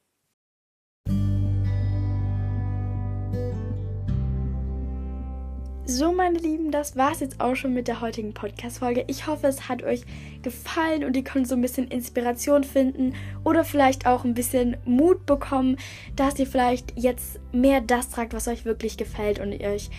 So, 5.85 6.12
meine 6.12 6.38
Lieben, 6.38 6.71
das 6.71 6.97
war's 6.97 7.18
jetzt 7.18 7.40
auch 7.40 7.57
schon 7.57 7.75
mit 7.75 7.88
der 7.88 8.01
heutigen 8.01 8.33
Podcast-Folge. 8.33 9.05
Ich 9.09 9.27
hoffe, 9.27 9.49
es 9.49 9.68
hat 9.68 9.83
euch 9.83 10.03
gefallen 10.40 11.03
und 11.03 11.16
ihr 11.16 11.25
könnt 11.25 11.49
so 11.49 11.57
ein 11.57 11.61
bisschen 11.61 11.88
Inspiration 11.88 12.62
finden 12.62 13.14
oder 13.42 13.64
vielleicht 13.64 14.07
auch 14.07 14.25
ein 14.25 14.35
bisschen 14.35 14.77
Mut 14.85 15.27
bekommen, 15.27 15.77
dass 16.14 16.38
ihr 16.38 16.47
vielleicht 16.47 16.97
jetzt 16.97 17.40
mehr 17.53 17.81
das 17.81 18.11
tragt, 18.11 18.33
was 18.33 18.47
euch 18.47 18.64
wirklich 18.64 18.97
gefällt 18.97 19.40
und 19.40 19.51
ihr 19.51 19.71
euch 19.71 19.90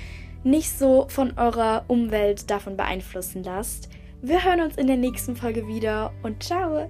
nicht 0.46 0.70
so 0.70 1.06
von 1.10 1.38
eurer 1.38 1.84
Umwelt 1.90 2.50
davon 2.50 2.78
beeinflussen 2.78 3.44
lasst. 3.44 3.90
Wir 4.22 4.46
hören 4.46 4.62
uns 4.62 4.78
in 4.78 4.88
der 4.88 4.98
nächsten 4.98 5.36
Folge 5.36 5.68
wieder 5.68 6.14
und 6.24 6.42
ciao! 6.44 6.90